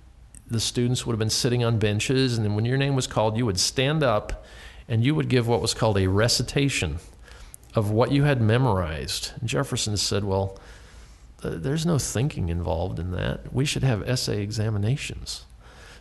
[0.48, 3.38] the students would have been sitting on benches, and then when your name was called,
[3.38, 4.46] you would stand up
[4.88, 7.00] and you would give what was called a recitation
[7.76, 9.34] of what you had memorized.
[9.40, 10.58] And Jefferson said, Well,
[11.42, 13.54] th- there's no thinking involved in that.
[13.54, 15.46] We should have essay examinations.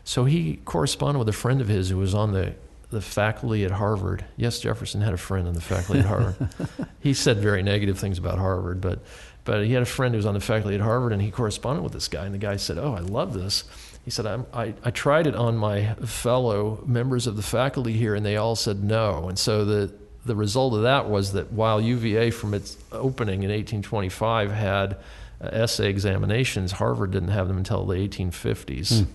[0.05, 2.55] So he corresponded with a friend of his who was on the,
[2.91, 4.25] the faculty at Harvard.
[4.37, 6.49] Yes, Jefferson had a friend on the faculty at Harvard.
[7.01, 9.01] he said very negative things about Harvard, but,
[9.45, 11.83] but he had a friend who was on the faculty at Harvard, and he corresponded
[11.83, 12.27] with this guy.
[12.27, 13.65] And the guy said, Oh, I love this.
[14.05, 18.15] He said, I'm, I, I tried it on my fellow members of the faculty here,
[18.15, 19.31] and they all said no.
[19.31, 19.95] And so the,
[20.25, 24.93] the result of that was that while UVA, from its opening in 1825, had
[25.41, 29.07] uh, essay examinations, Harvard didn't have them until the 1850s.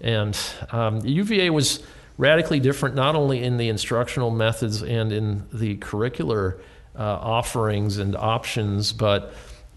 [0.00, 0.38] And
[0.70, 1.82] um, UVA was
[2.18, 6.60] radically different, not only in the instructional methods and in the curricular
[6.96, 9.32] uh, offerings and options, but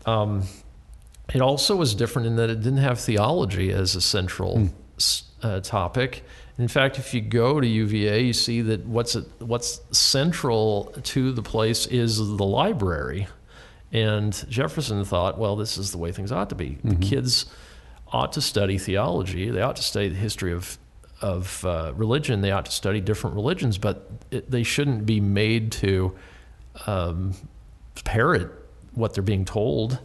[0.05, 0.43] um,
[1.33, 5.59] it also was different in that it didn't have theology as a central s uh,
[5.61, 6.23] topic.
[6.57, 11.41] In fact, if you go to UVA, you see that what's what's central to the
[11.41, 13.27] place is the library.
[13.91, 16.77] And Jefferson thought, well, this is the way things ought to be.
[16.83, 17.45] The kids
[18.11, 19.49] ought to study theology.
[19.49, 20.77] They ought to study the history of
[21.21, 22.41] of uh, religion.
[22.41, 26.15] They ought to study different religions, but it, they shouldn't be made to
[26.87, 27.33] um,
[28.03, 28.51] parrot
[28.93, 29.99] what they're being told.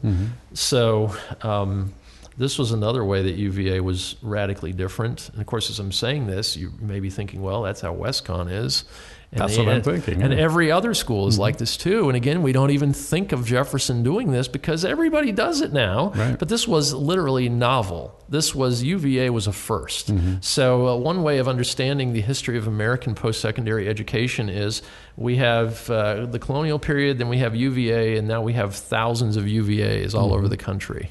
[0.55, 1.93] So um,
[2.37, 5.29] this was another way that UVA was radically different.
[5.31, 8.51] And of course, as I'm saying this, you may be thinking, well, that's how WestConn
[8.51, 8.85] is.
[9.33, 10.41] And That's they- what I'm thinking, And yeah.
[10.41, 12.09] every other school is like this too.
[12.09, 16.11] And again, we don't even think of Jefferson doing this because everybody does it now.
[16.17, 16.37] Right.
[16.37, 18.13] But this was literally novel.
[18.29, 22.67] This was UVA was a 1st So uh, one way of understanding the history of
[22.67, 24.83] American post-secondary education is
[25.17, 29.37] we have uh, the colonial period, then we have UVA, and now we have thousands
[29.37, 31.07] of UVAs all over the country.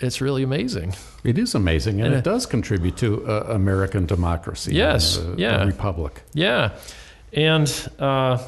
[0.00, 0.94] It's really amazing.
[1.24, 4.74] It is amazing, and And, it uh, does contribute to uh, American democracy.
[4.74, 5.62] Yes, and, uh, yeah.
[5.62, 6.22] a republic.
[6.32, 6.72] Yeah.
[7.32, 8.38] And uh,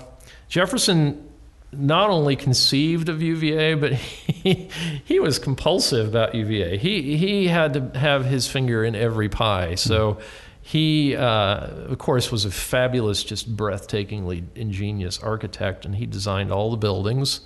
[0.49, 1.29] Jefferson
[1.73, 4.69] not only conceived of UVA, but he,
[5.05, 6.79] he was compulsive about UVA.
[6.79, 9.75] He, he had to have his finger in every pie.
[9.77, 10.19] So
[10.63, 16.71] he, uh, of course, was a fabulous, just breathtakingly ingenious architect, and he designed all
[16.71, 17.41] the buildings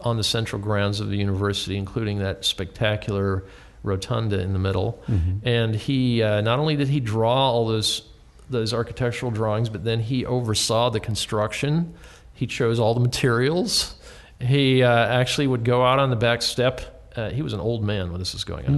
[0.00, 3.44] on the central grounds of the university, including that spectacular
[3.82, 5.02] rotunda in the middle.
[5.42, 8.02] And he uh, not only did he draw all those
[8.48, 11.94] those architectural drawings, but then he oversaw the construction.
[12.34, 13.96] He chose all the materials.
[14.40, 17.10] He uh, actually would go out on the back step.
[17.16, 18.72] Uh, he was an old man when this was going on.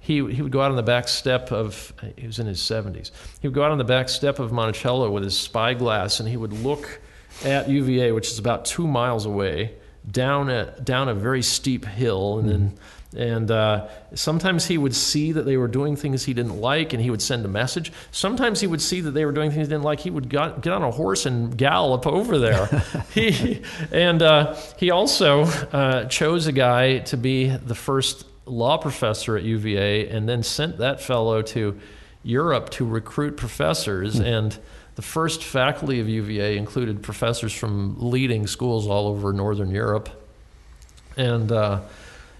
[0.00, 3.12] He, he would go out on the back step of, he was in his 70s.
[3.40, 6.36] He would go out on the back step of Monticello with his spyglass and he
[6.36, 7.00] would look
[7.44, 9.74] at UVA, which is about two miles away,
[10.10, 12.38] down a, down a very steep hill.
[12.38, 12.78] And then
[13.16, 17.02] and uh, sometimes he would see that they were doing things he didn't like and
[17.02, 17.92] he would send a message.
[18.10, 20.00] Sometimes he would see that they were doing things he didn't like.
[20.00, 22.66] He would got, get on a horse and gallop over there.
[23.12, 29.36] he, and uh, he also uh, chose a guy to be the first law professor
[29.36, 31.78] at UVA and then sent that fellow to
[32.22, 34.18] Europe to recruit professors.
[34.18, 34.58] And
[34.94, 40.10] the first faculty of UVA included professors from leading schools all over Northern Europe.
[41.16, 41.80] And uh,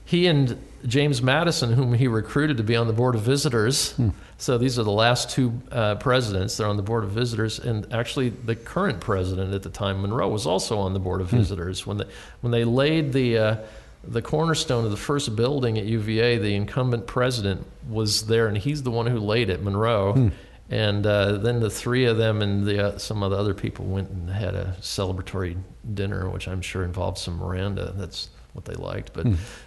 [0.04, 3.94] he and James Madison, whom he recruited to be on the board of visitors,
[4.42, 6.56] so these are the last two uh, presidents.
[6.56, 10.28] They're on the board of visitors, and actually, the current president at the time, Monroe,
[10.28, 12.06] was also on the board of visitors when they
[12.40, 13.56] when they laid the uh,
[14.02, 16.38] the cornerstone of the first building at UVA.
[16.38, 20.32] The incumbent president was there, and he's the one who laid it, Monroe.
[20.70, 23.84] And uh, then the three of them and the, uh, some of the other people
[23.84, 25.56] went and had a celebratory
[25.92, 27.92] dinner, which I'm sure involved some Madeira.
[27.94, 29.12] That's what they liked.
[29.12, 29.26] But,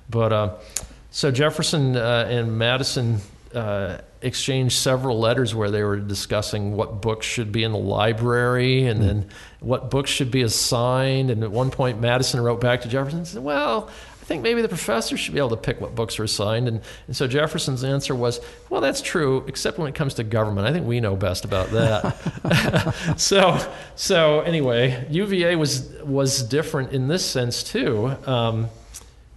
[0.10, 0.56] but uh,
[1.12, 3.20] so Jefferson uh, and Madison
[3.54, 8.88] uh, exchanged several letters where they were discussing what books should be in the library
[8.88, 9.30] and then
[9.60, 11.30] what books should be assigned.
[11.30, 13.90] And at one point, Madison wrote back to Jefferson and said, Well,
[14.26, 16.68] I think maybe the professor should be able to pick what books are assigned.
[16.68, 18.40] And, and so Jefferson's answer was,
[18.72, 20.66] Well, that's true, except when it comes to government.
[20.66, 23.14] I think we know best about that.
[23.18, 28.16] so, so anyway, UVA was, was different in this sense, too.
[28.26, 28.70] Um,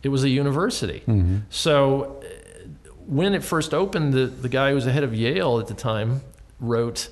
[0.03, 1.01] it was a university.
[1.01, 1.41] Mm-hmm.
[1.51, 5.59] So uh, when it first opened, the, the guy who was the head of Yale
[5.59, 6.23] at the time
[6.61, 7.11] wrote,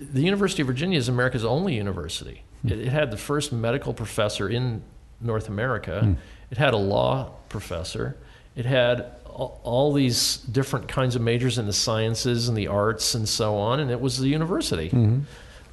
[0.00, 2.42] The University of Virginia is America's only university.
[2.62, 2.68] Hmm.
[2.68, 4.82] It, it had the first medical professor in
[5.20, 6.12] North America, hmm.
[6.52, 8.16] It had a law professor,
[8.54, 13.26] it had all, these different kinds of majors in the sciences and the arts and
[13.26, 14.90] so on, and it was the university.
[14.90, 15.20] Mm-hmm.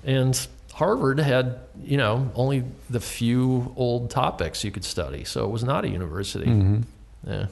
[0.06, 5.50] And Harvard had, you know, only the few old topics you could study, so it
[5.52, 6.46] was not a university.
[6.46, 7.30] Mm-hmm.
[7.30, 7.48] Yeah.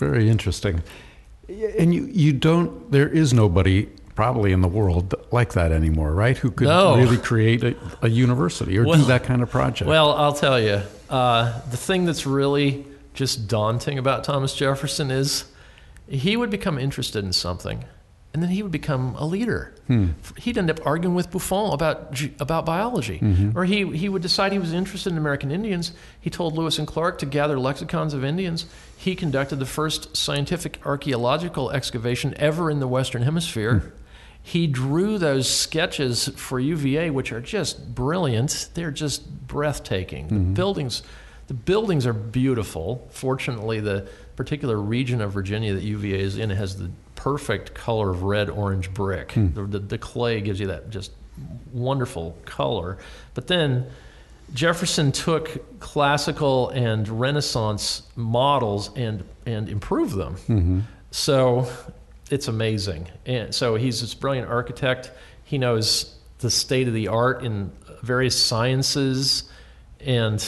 [0.00, 0.82] Very interesting.
[1.78, 6.36] And you, you don't, there is nobody probably in the world like that anymore, right?
[6.36, 6.96] Who could No.
[6.96, 9.88] really create a, a university or Well- do that kind of project.
[9.88, 10.82] Well, I'll tell you,
[11.12, 15.44] uh, the thing that's really just daunting about Thomas Jefferson is
[16.08, 17.84] he would become interested in something,
[18.32, 19.74] and then he would become a leader.
[19.88, 20.12] Hmm.
[20.38, 23.56] He'd end up arguing with Buffon about about biology, mm-hmm.
[23.56, 25.92] or he he would decide he was interested in American Indians.
[26.18, 28.64] He told Lewis and Clark to gather lexicons of Indians.
[28.96, 33.78] He conducted the first scientific archaeological excavation ever in the Western Hemisphere.
[33.78, 33.88] Hmm.
[34.42, 38.70] He drew those sketches for UVA, which are just brilliant.
[38.74, 40.28] They're just breathtaking.
[40.28, 40.54] The mm-hmm.
[40.54, 41.02] buildings,
[41.46, 43.06] the buildings are beautiful.
[43.10, 48.24] Fortunately, the particular region of Virginia that UVA is in has the perfect color of
[48.24, 49.32] red orange brick.
[49.32, 49.52] Hmm.
[49.54, 51.12] The, the, the clay gives you that just
[51.72, 52.98] wonderful color.
[53.34, 53.86] But then
[54.54, 60.34] Jefferson took classical and Renaissance models and and improved them.
[60.34, 60.80] Mm-hmm.
[61.10, 61.68] So
[62.32, 63.08] it's amazing.
[63.26, 65.10] And so he's this brilliant architect.
[65.44, 67.70] He knows the state of the art in
[68.02, 69.44] various sciences,
[70.00, 70.44] and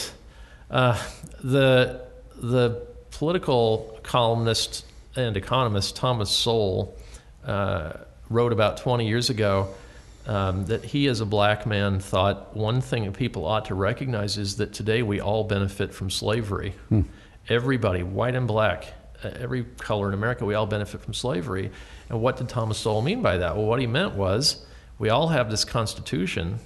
[0.71, 1.01] uh,
[1.43, 2.01] the
[2.35, 4.83] the political columnist
[5.15, 6.97] and economist Thomas Sowell
[7.45, 7.93] uh,
[8.29, 9.69] wrote about 20 years ago
[10.25, 14.39] um, that he, as a black man, thought one thing that people ought to recognize
[14.39, 16.73] is that today we all benefit from slavery.
[17.47, 18.91] Everybody, white and black,
[19.23, 21.71] every color in America, we all benefit from slavery.
[22.09, 23.55] And what did Thomas Sowell mean by that?
[23.55, 24.65] Well, what he meant was
[24.99, 26.59] we all have this Constitution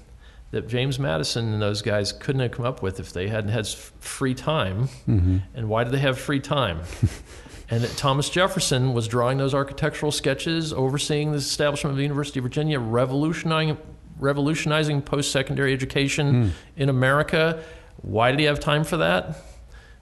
[0.52, 3.68] that James Madison and those guys couldn't have come up with if they hadn't had
[3.68, 4.88] free time.
[5.08, 5.38] Mm-hmm.
[5.54, 6.82] And why did they have free time?
[7.70, 12.44] and Thomas Jefferson was drawing those architectural sketches, overseeing the establishment of the University of
[12.44, 13.78] Virginia, revolutionizing,
[14.18, 16.52] revolutionizing post secondary education mm.
[16.76, 17.64] in America.
[18.02, 19.38] Why did he have time for that?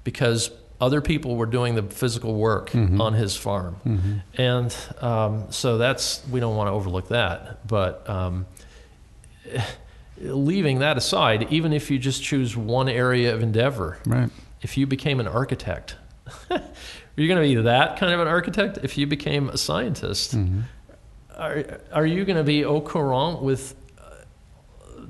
[0.06, 3.02] Because other people were doing the physical work mm-hmm.
[3.02, 3.78] on his farm.
[3.86, 4.42] Mm-hmm.
[4.42, 7.68] And um, so that's, we don't want to overlook that.
[7.68, 8.46] But um,
[10.22, 14.30] leaving that aside, even if you just choose one area of endeavor, right.
[14.62, 15.96] if you became an architect,
[16.52, 16.62] are
[17.16, 18.80] you going to be that kind of an architect?
[18.84, 20.62] If you became a scientist, mm-hmm.
[21.36, 23.76] are, are you going to be au courant with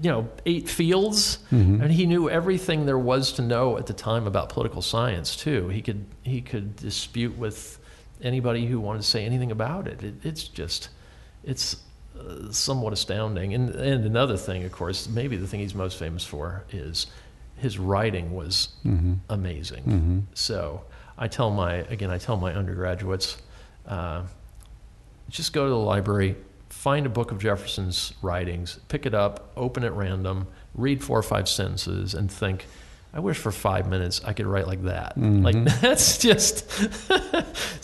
[0.02, 1.82] you know eight fields mm-hmm.
[1.82, 5.68] and he knew everything there was to know at the time about political science too
[5.70, 7.80] he could he could dispute with
[8.22, 10.89] anybody who wanted to say anything about it, it it's just
[11.43, 11.78] it's
[12.18, 13.54] uh, somewhat astounding.
[13.54, 17.08] And, and another thing, of course, maybe the thing he's most famous for is
[17.58, 19.16] his writing was mm-hmm.
[19.30, 19.84] amazing.
[19.84, 20.20] Mm-hmm.
[20.34, 20.84] So
[21.18, 23.38] I tell my, again, I tell my undergraduates,
[23.88, 24.24] uh,
[25.30, 26.36] just go to the library,
[26.88, 31.22] find a book of Jefferson's writings, pick it up, open at random, read four or
[31.22, 32.66] five sentences, and think,
[33.14, 35.18] I wish for five minutes I could write like that.
[35.18, 35.44] Mm-hmm.
[35.44, 36.72] Like that's just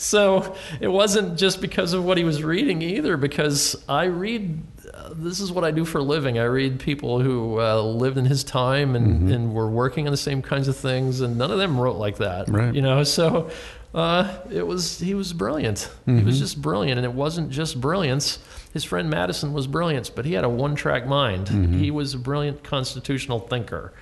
[0.00, 0.56] so.
[0.80, 4.62] It wasn't just because of what he was reading either, because I read.
[4.94, 6.38] Uh, this is what I do for a living.
[6.38, 9.32] I read people who uh, lived in his time and, mm-hmm.
[9.32, 12.16] and were working on the same kinds of things, and none of them wrote like
[12.18, 12.48] that.
[12.48, 12.74] Right.
[12.74, 13.50] You know, so
[13.94, 15.78] uh, it was he was brilliant.
[15.78, 16.18] Mm-hmm.
[16.18, 16.44] He was mm-hmm.
[16.44, 18.38] just brilliant, and it wasn't just brilliance.
[18.74, 21.46] His friend Madison was brilliant, but he had a one-track mind.
[21.46, 21.78] Mm-hmm.
[21.78, 23.92] He was a brilliant constitutional thinker.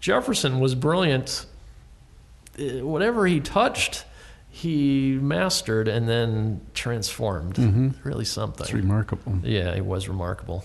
[0.00, 1.44] Jefferson was brilliant.
[2.58, 4.06] Uh, whatever he touched,
[4.48, 7.56] he mastered and then transformed.
[7.56, 8.08] Mm-hmm.
[8.08, 8.64] Really something.
[8.64, 9.40] It's remarkable.
[9.42, 10.64] Yeah, it was remarkable.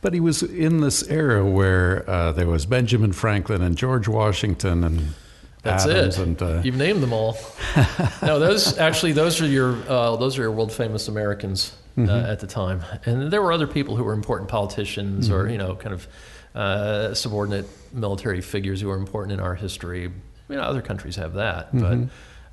[0.00, 4.82] But he was in this era where uh, there was Benjamin Franklin and George Washington
[4.82, 5.14] and
[5.62, 6.22] that's Adams it.
[6.22, 6.60] And, uh...
[6.64, 7.38] You've named them all.
[8.22, 12.30] no, those actually those are your uh, those are your world famous Americans uh, mm-hmm.
[12.30, 15.34] at the time, and there were other people who were important politicians mm-hmm.
[15.34, 16.06] or you know kind of
[16.54, 20.06] uh, subordinate military figures who were important in our history.
[20.06, 22.04] I mean, other countries have that, mm-hmm.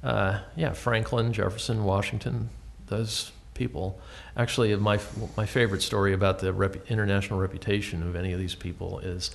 [0.02, 2.50] but uh, yeah, Franklin, Jefferson, Washington,
[2.88, 4.00] those people.
[4.36, 5.00] Actually, my
[5.38, 9.32] my favorite story about the rep- international reputation of any of these people is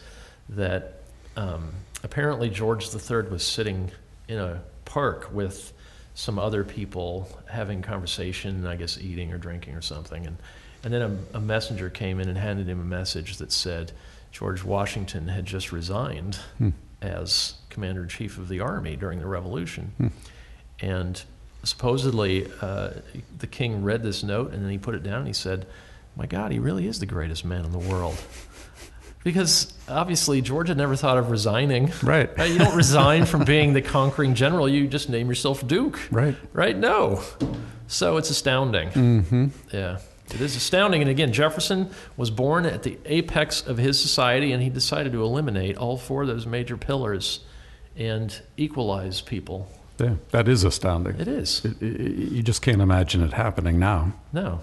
[0.48, 1.02] that
[1.36, 3.90] um, apparently George III was sitting
[4.26, 5.72] in a park with
[6.18, 10.36] some other people having conversation, I guess eating or drinking or something, and
[10.82, 11.02] and then
[11.32, 13.92] a, a messenger came in and handed him a message that said
[14.32, 16.70] George Washington had just resigned hmm.
[17.00, 19.92] as commander in chief of the army during the Revolution.
[19.96, 20.08] Hmm.
[20.80, 21.22] And
[21.62, 22.94] supposedly, uh,
[23.38, 25.66] the king read this note and then he put it down and he said,
[26.16, 28.20] My God, he really is the greatest man in the world.
[29.24, 31.92] Because obviously, Georgia never thought of resigning.
[32.02, 32.36] Right.
[32.38, 32.50] right.
[32.50, 35.98] You don't resign from being the conquering general, you just name yourself Duke.
[36.10, 36.36] Right.
[36.52, 36.76] Right?
[36.76, 37.22] No.
[37.88, 38.90] So it's astounding.
[38.90, 39.46] Mm-hmm.
[39.72, 39.98] Yeah.
[40.34, 41.00] It is astounding.
[41.00, 45.22] And again, Jefferson was born at the apex of his society, and he decided to
[45.22, 47.40] eliminate all four of those major pillars
[47.96, 49.68] and equalize people.
[49.98, 51.18] Yeah, that is astounding.
[51.18, 51.64] It is.
[51.64, 52.00] It, it,
[52.30, 54.12] you just can't imagine it happening now.
[54.32, 54.60] No.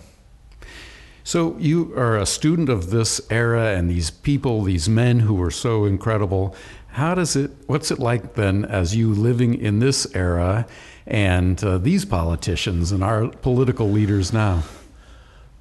[1.25, 5.49] So you are a student of this era and these people, these men who were
[5.49, 6.55] so incredible.
[6.89, 7.49] How does it?
[7.65, 10.67] What's it like then, as you living in this era,
[11.07, 14.65] and uh, these politicians and our political leaders now?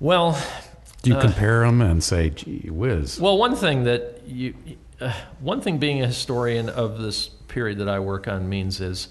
[0.00, 0.38] Well,
[1.00, 3.18] do you uh, compare them and say, "Gee whiz"?
[3.18, 4.54] Well, one thing that you,
[5.00, 9.08] uh, one thing being a historian of this period that I work on means is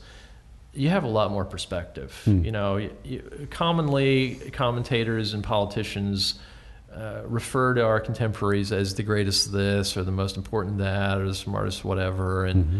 [0.73, 2.19] you have a lot more perspective.
[2.25, 2.43] Hmm.
[2.43, 6.39] You know, you, you, commonly commentators and politicians
[6.93, 11.27] uh, refer to our contemporaries as the greatest this or the most important that or
[11.27, 12.65] the smartest whatever, and.
[12.65, 12.79] Mm-hmm.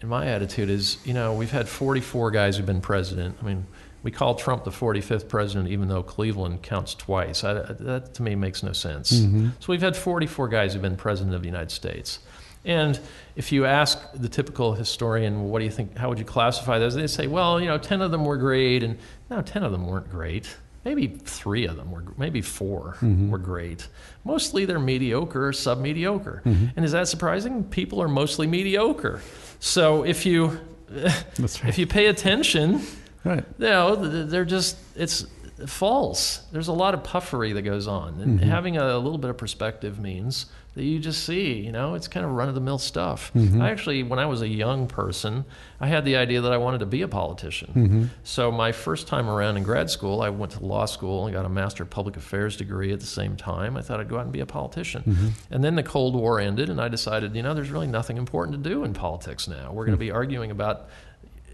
[0.00, 3.36] And my attitude is, you know, we've had 44 guys who've been president.
[3.40, 3.68] I mean,
[4.02, 7.44] we call Trump the 45th president, even though Cleveland counts twice.
[7.44, 9.12] I, that to me makes no sense.
[9.12, 9.50] Mm-hmm.
[9.60, 12.18] So we've had 44 guys who've been president of the United States.
[12.64, 12.98] And
[13.34, 16.94] if you ask the typical historian, what do you think, how would you classify those?
[16.94, 18.82] They say, well, you know, 10 of them were great.
[18.82, 18.98] And
[19.30, 20.48] no, 10 of them weren't great.
[20.84, 23.30] Maybe three of them were, maybe 4 mm-hmm.
[23.30, 23.88] were great.
[24.24, 26.42] Mostly they're mediocre or sub mediocre.
[26.44, 26.66] Mm-hmm.
[26.76, 27.64] And is that surprising?
[27.64, 29.20] People are mostly mediocre.
[29.60, 30.60] So if you,
[30.90, 31.64] right.
[31.64, 32.82] if you pay attention,
[33.24, 33.44] Right.
[33.58, 35.26] No, they're just it's
[35.66, 36.38] false.
[36.50, 38.48] There's a lot of puffery that goes on, and mm-hmm.
[38.48, 41.54] having a, little bit of perspective means that you just see.
[41.54, 43.32] You know, it's kind of run of the mill stuff.
[43.34, 43.60] Mm-hmm.
[43.60, 45.44] I actually, when I was a young person,
[45.80, 47.72] I had the idea that I wanted to be a politician.
[47.74, 48.04] Mm-hmm.
[48.24, 51.44] So my first time around in grad school, I went to law school and got
[51.44, 53.76] a Master of Public Affairs degree at the same time.
[53.76, 55.02] I thought I'd go out and be a politician.
[55.02, 55.28] Mm-hmm.
[55.50, 58.62] And then the Cold War ended, and I decided, you know, there's really nothing important
[58.62, 59.72] to do in politics now.
[59.72, 60.88] We're going to be arguing about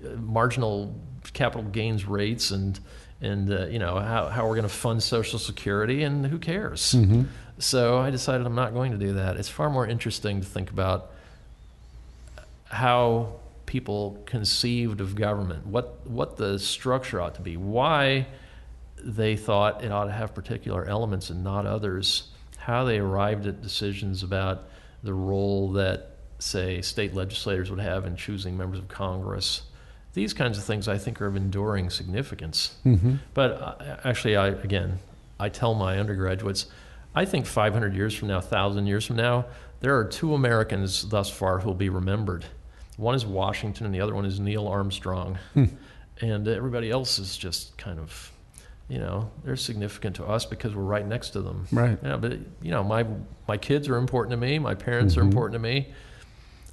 [0.05, 0.95] uh, marginal
[1.32, 2.78] capital gains rates and
[3.20, 6.95] and uh, you know how, how we're going to fund social security and who cares?
[6.95, 7.23] Mm-hmm.
[7.59, 9.36] so i decided i'm not going to do that.
[9.36, 11.11] It's far more interesting to think about
[12.70, 13.35] how
[13.66, 18.27] people conceived of government what what the structure ought to be why
[19.05, 23.62] they thought it ought to have particular elements and not others how they arrived at
[23.62, 24.65] decisions about
[25.03, 29.62] the role that say state legislators would have in choosing members of congress
[30.19, 32.74] these kinds of things I think are of enduring significance.
[32.85, 33.15] Mm-hmm.
[33.35, 34.99] But uh, actually, I again,
[35.39, 36.66] I tell my undergraduates,
[37.15, 39.47] I think 500 years from now, 1,000 years from now,
[39.81, 42.45] there are two Americans thus far who will be remembered.
[42.97, 45.39] One is Washington, and the other one is Neil Armstrong.
[45.55, 45.66] Hmm.
[46.20, 48.32] And everybody else is just kind of,
[48.89, 51.69] you know, they're significant to us because we're right next to them.
[51.70, 51.97] Right.
[52.03, 53.07] Yeah, but you know, my
[53.47, 54.59] my kids are important to me.
[54.59, 55.28] My parents are Mhm.
[55.31, 55.93] important to me.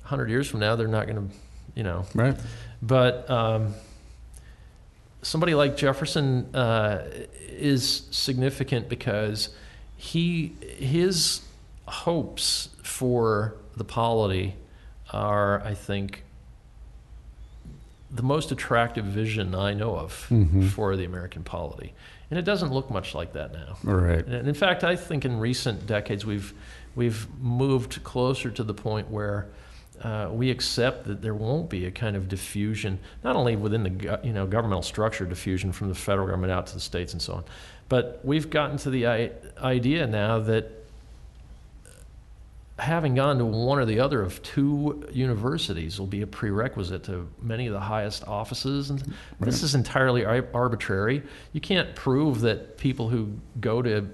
[0.02, 1.36] 100 years from now, they're not going to,
[1.76, 2.36] you know, Right.
[2.82, 3.74] But um,
[5.22, 7.04] somebody like Jefferson uh,
[7.50, 9.50] is significant because
[9.98, 11.42] he his
[11.88, 14.56] hopes for the polity
[15.12, 16.24] are, I think,
[18.12, 20.70] the most attractive vision I know of Mhm.
[20.70, 21.94] for the American polity,
[22.30, 23.78] and it doesn't look much like that now.
[23.84, 24.26] Right.
[24.26, 26.54] And in fact, I think in recent decades we've
[26.96, 29.48] we've moved closer to the point where
[30.04, 34.20] uh, we accept that there won't be a kind of diffusion, not only within the
[34.24, 37.34] you know governmental structure diffusion from the federal government out to the states and so
[37.34, 37.44] on,
[37.90, 39.32] but we've gotten to the I-
[39.62, 40.72] idea now that
[42.78, 47.28] having gone to one or the other of two universities will be a prerequisite to
[47.42, 51.24] many of the highest offices and this is entirely arbitrary.
[51.54, 53.32] You can't prove that people who
[53.62, 54.06] go to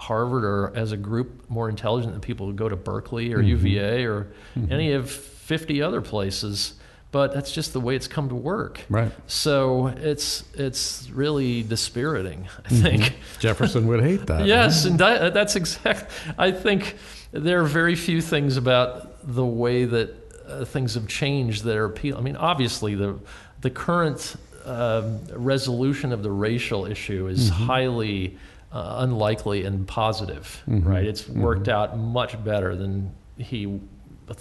[0.00, 3.48] harvard are as a group more intelligent than people who go to berkeley or Mhm.
[3.48, 4.70] uva or Mhm.
[4.72, 6.74] any of 50 other places
[7.12, 9.12] but that's just the way it's come to work Right.
[9.26, 12.82] so it's it's really dispiriting i Mhm.
[12.82, 14.46] think Jefferson would hate that.
[14.46, 16.10] Yes, and that, that's exact.
[16.38, 16.96] I think
[17.32, 20.14] there are very few things about the way that
[20.48, 22.16] uh, things have changed that are appeal.
[22.18, 23.14] I mean, obviously the
[23.60, 24.36] the current
[24.66, 27.54] um, resolution of the racial issue is Mhm.
[27.66, 28.36] highly
[28.72, 30.62] uh, unlikely and positive.
[30.68, 30.84] Mhm.
[30.86, 31.04] Right?
[31.04, 31.72] It's worked Mhm.
[31.72, 33.80] out much better than he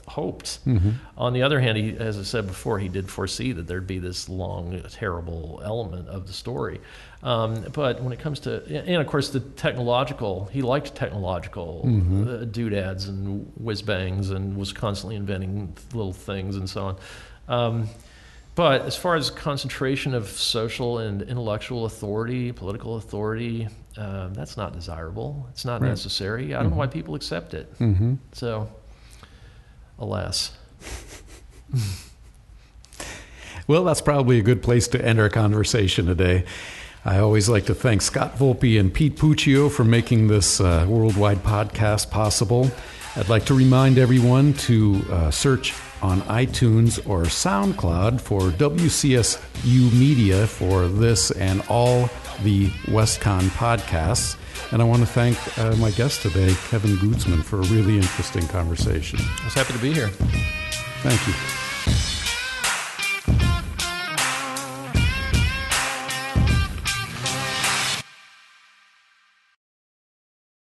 [0.07, 0.63] hoped.
[0.67, 0.93] Mhm.
[1.17, 3.97] On the other hand, he, as I said before, he did foresee that there'd be
[3.97, 6.79] this long, terrible element of the story.
[7.23, 12.27] Um, but when it comes to, and of course, the technological, he liked technological Mhm.
[12.27, 16.95] uh, doodads and whiz bangs and was constantly inventing little things and so on.
[17.47, 17.89] Um,
[18.53, 23.67] but as far as concentration of social and intellectual authority, political authority,
[23.99, 25.45] uh, that's not desirable.
[25.51, 25.89] It's not Right.
[25.89, 26.55] necessary.
[26.55, 27.77] I don't know why people accept it.
[27.79, 28.17] Mhm.
[28.31, 28.69] So,
[29.99, 30.51] alas.
[33.67, 36.43] Well, that's probably a good place to end our conversation today.
[37.05, 41.43] I always like to thank Scott Volpe and Pete Puccio for making this uh, worldwide
[41.43, 42.71] podcast possible.
[43.15, 50.47] I'd like to remind everyone to uh, search on iTunes or SoundCloud for WCSU Media
[50.47, 52.09] for this and all
[52.43, 54.37] the WestConn podcasts.
[54.71, 58.47] And I want to thank uh, my guest today, Kevin Gutzman, for a really interesting
[58.47, 59.19] conversation.
[59.41, 60.09] I was happy to be here.
[61.01, 61.58] Thank you.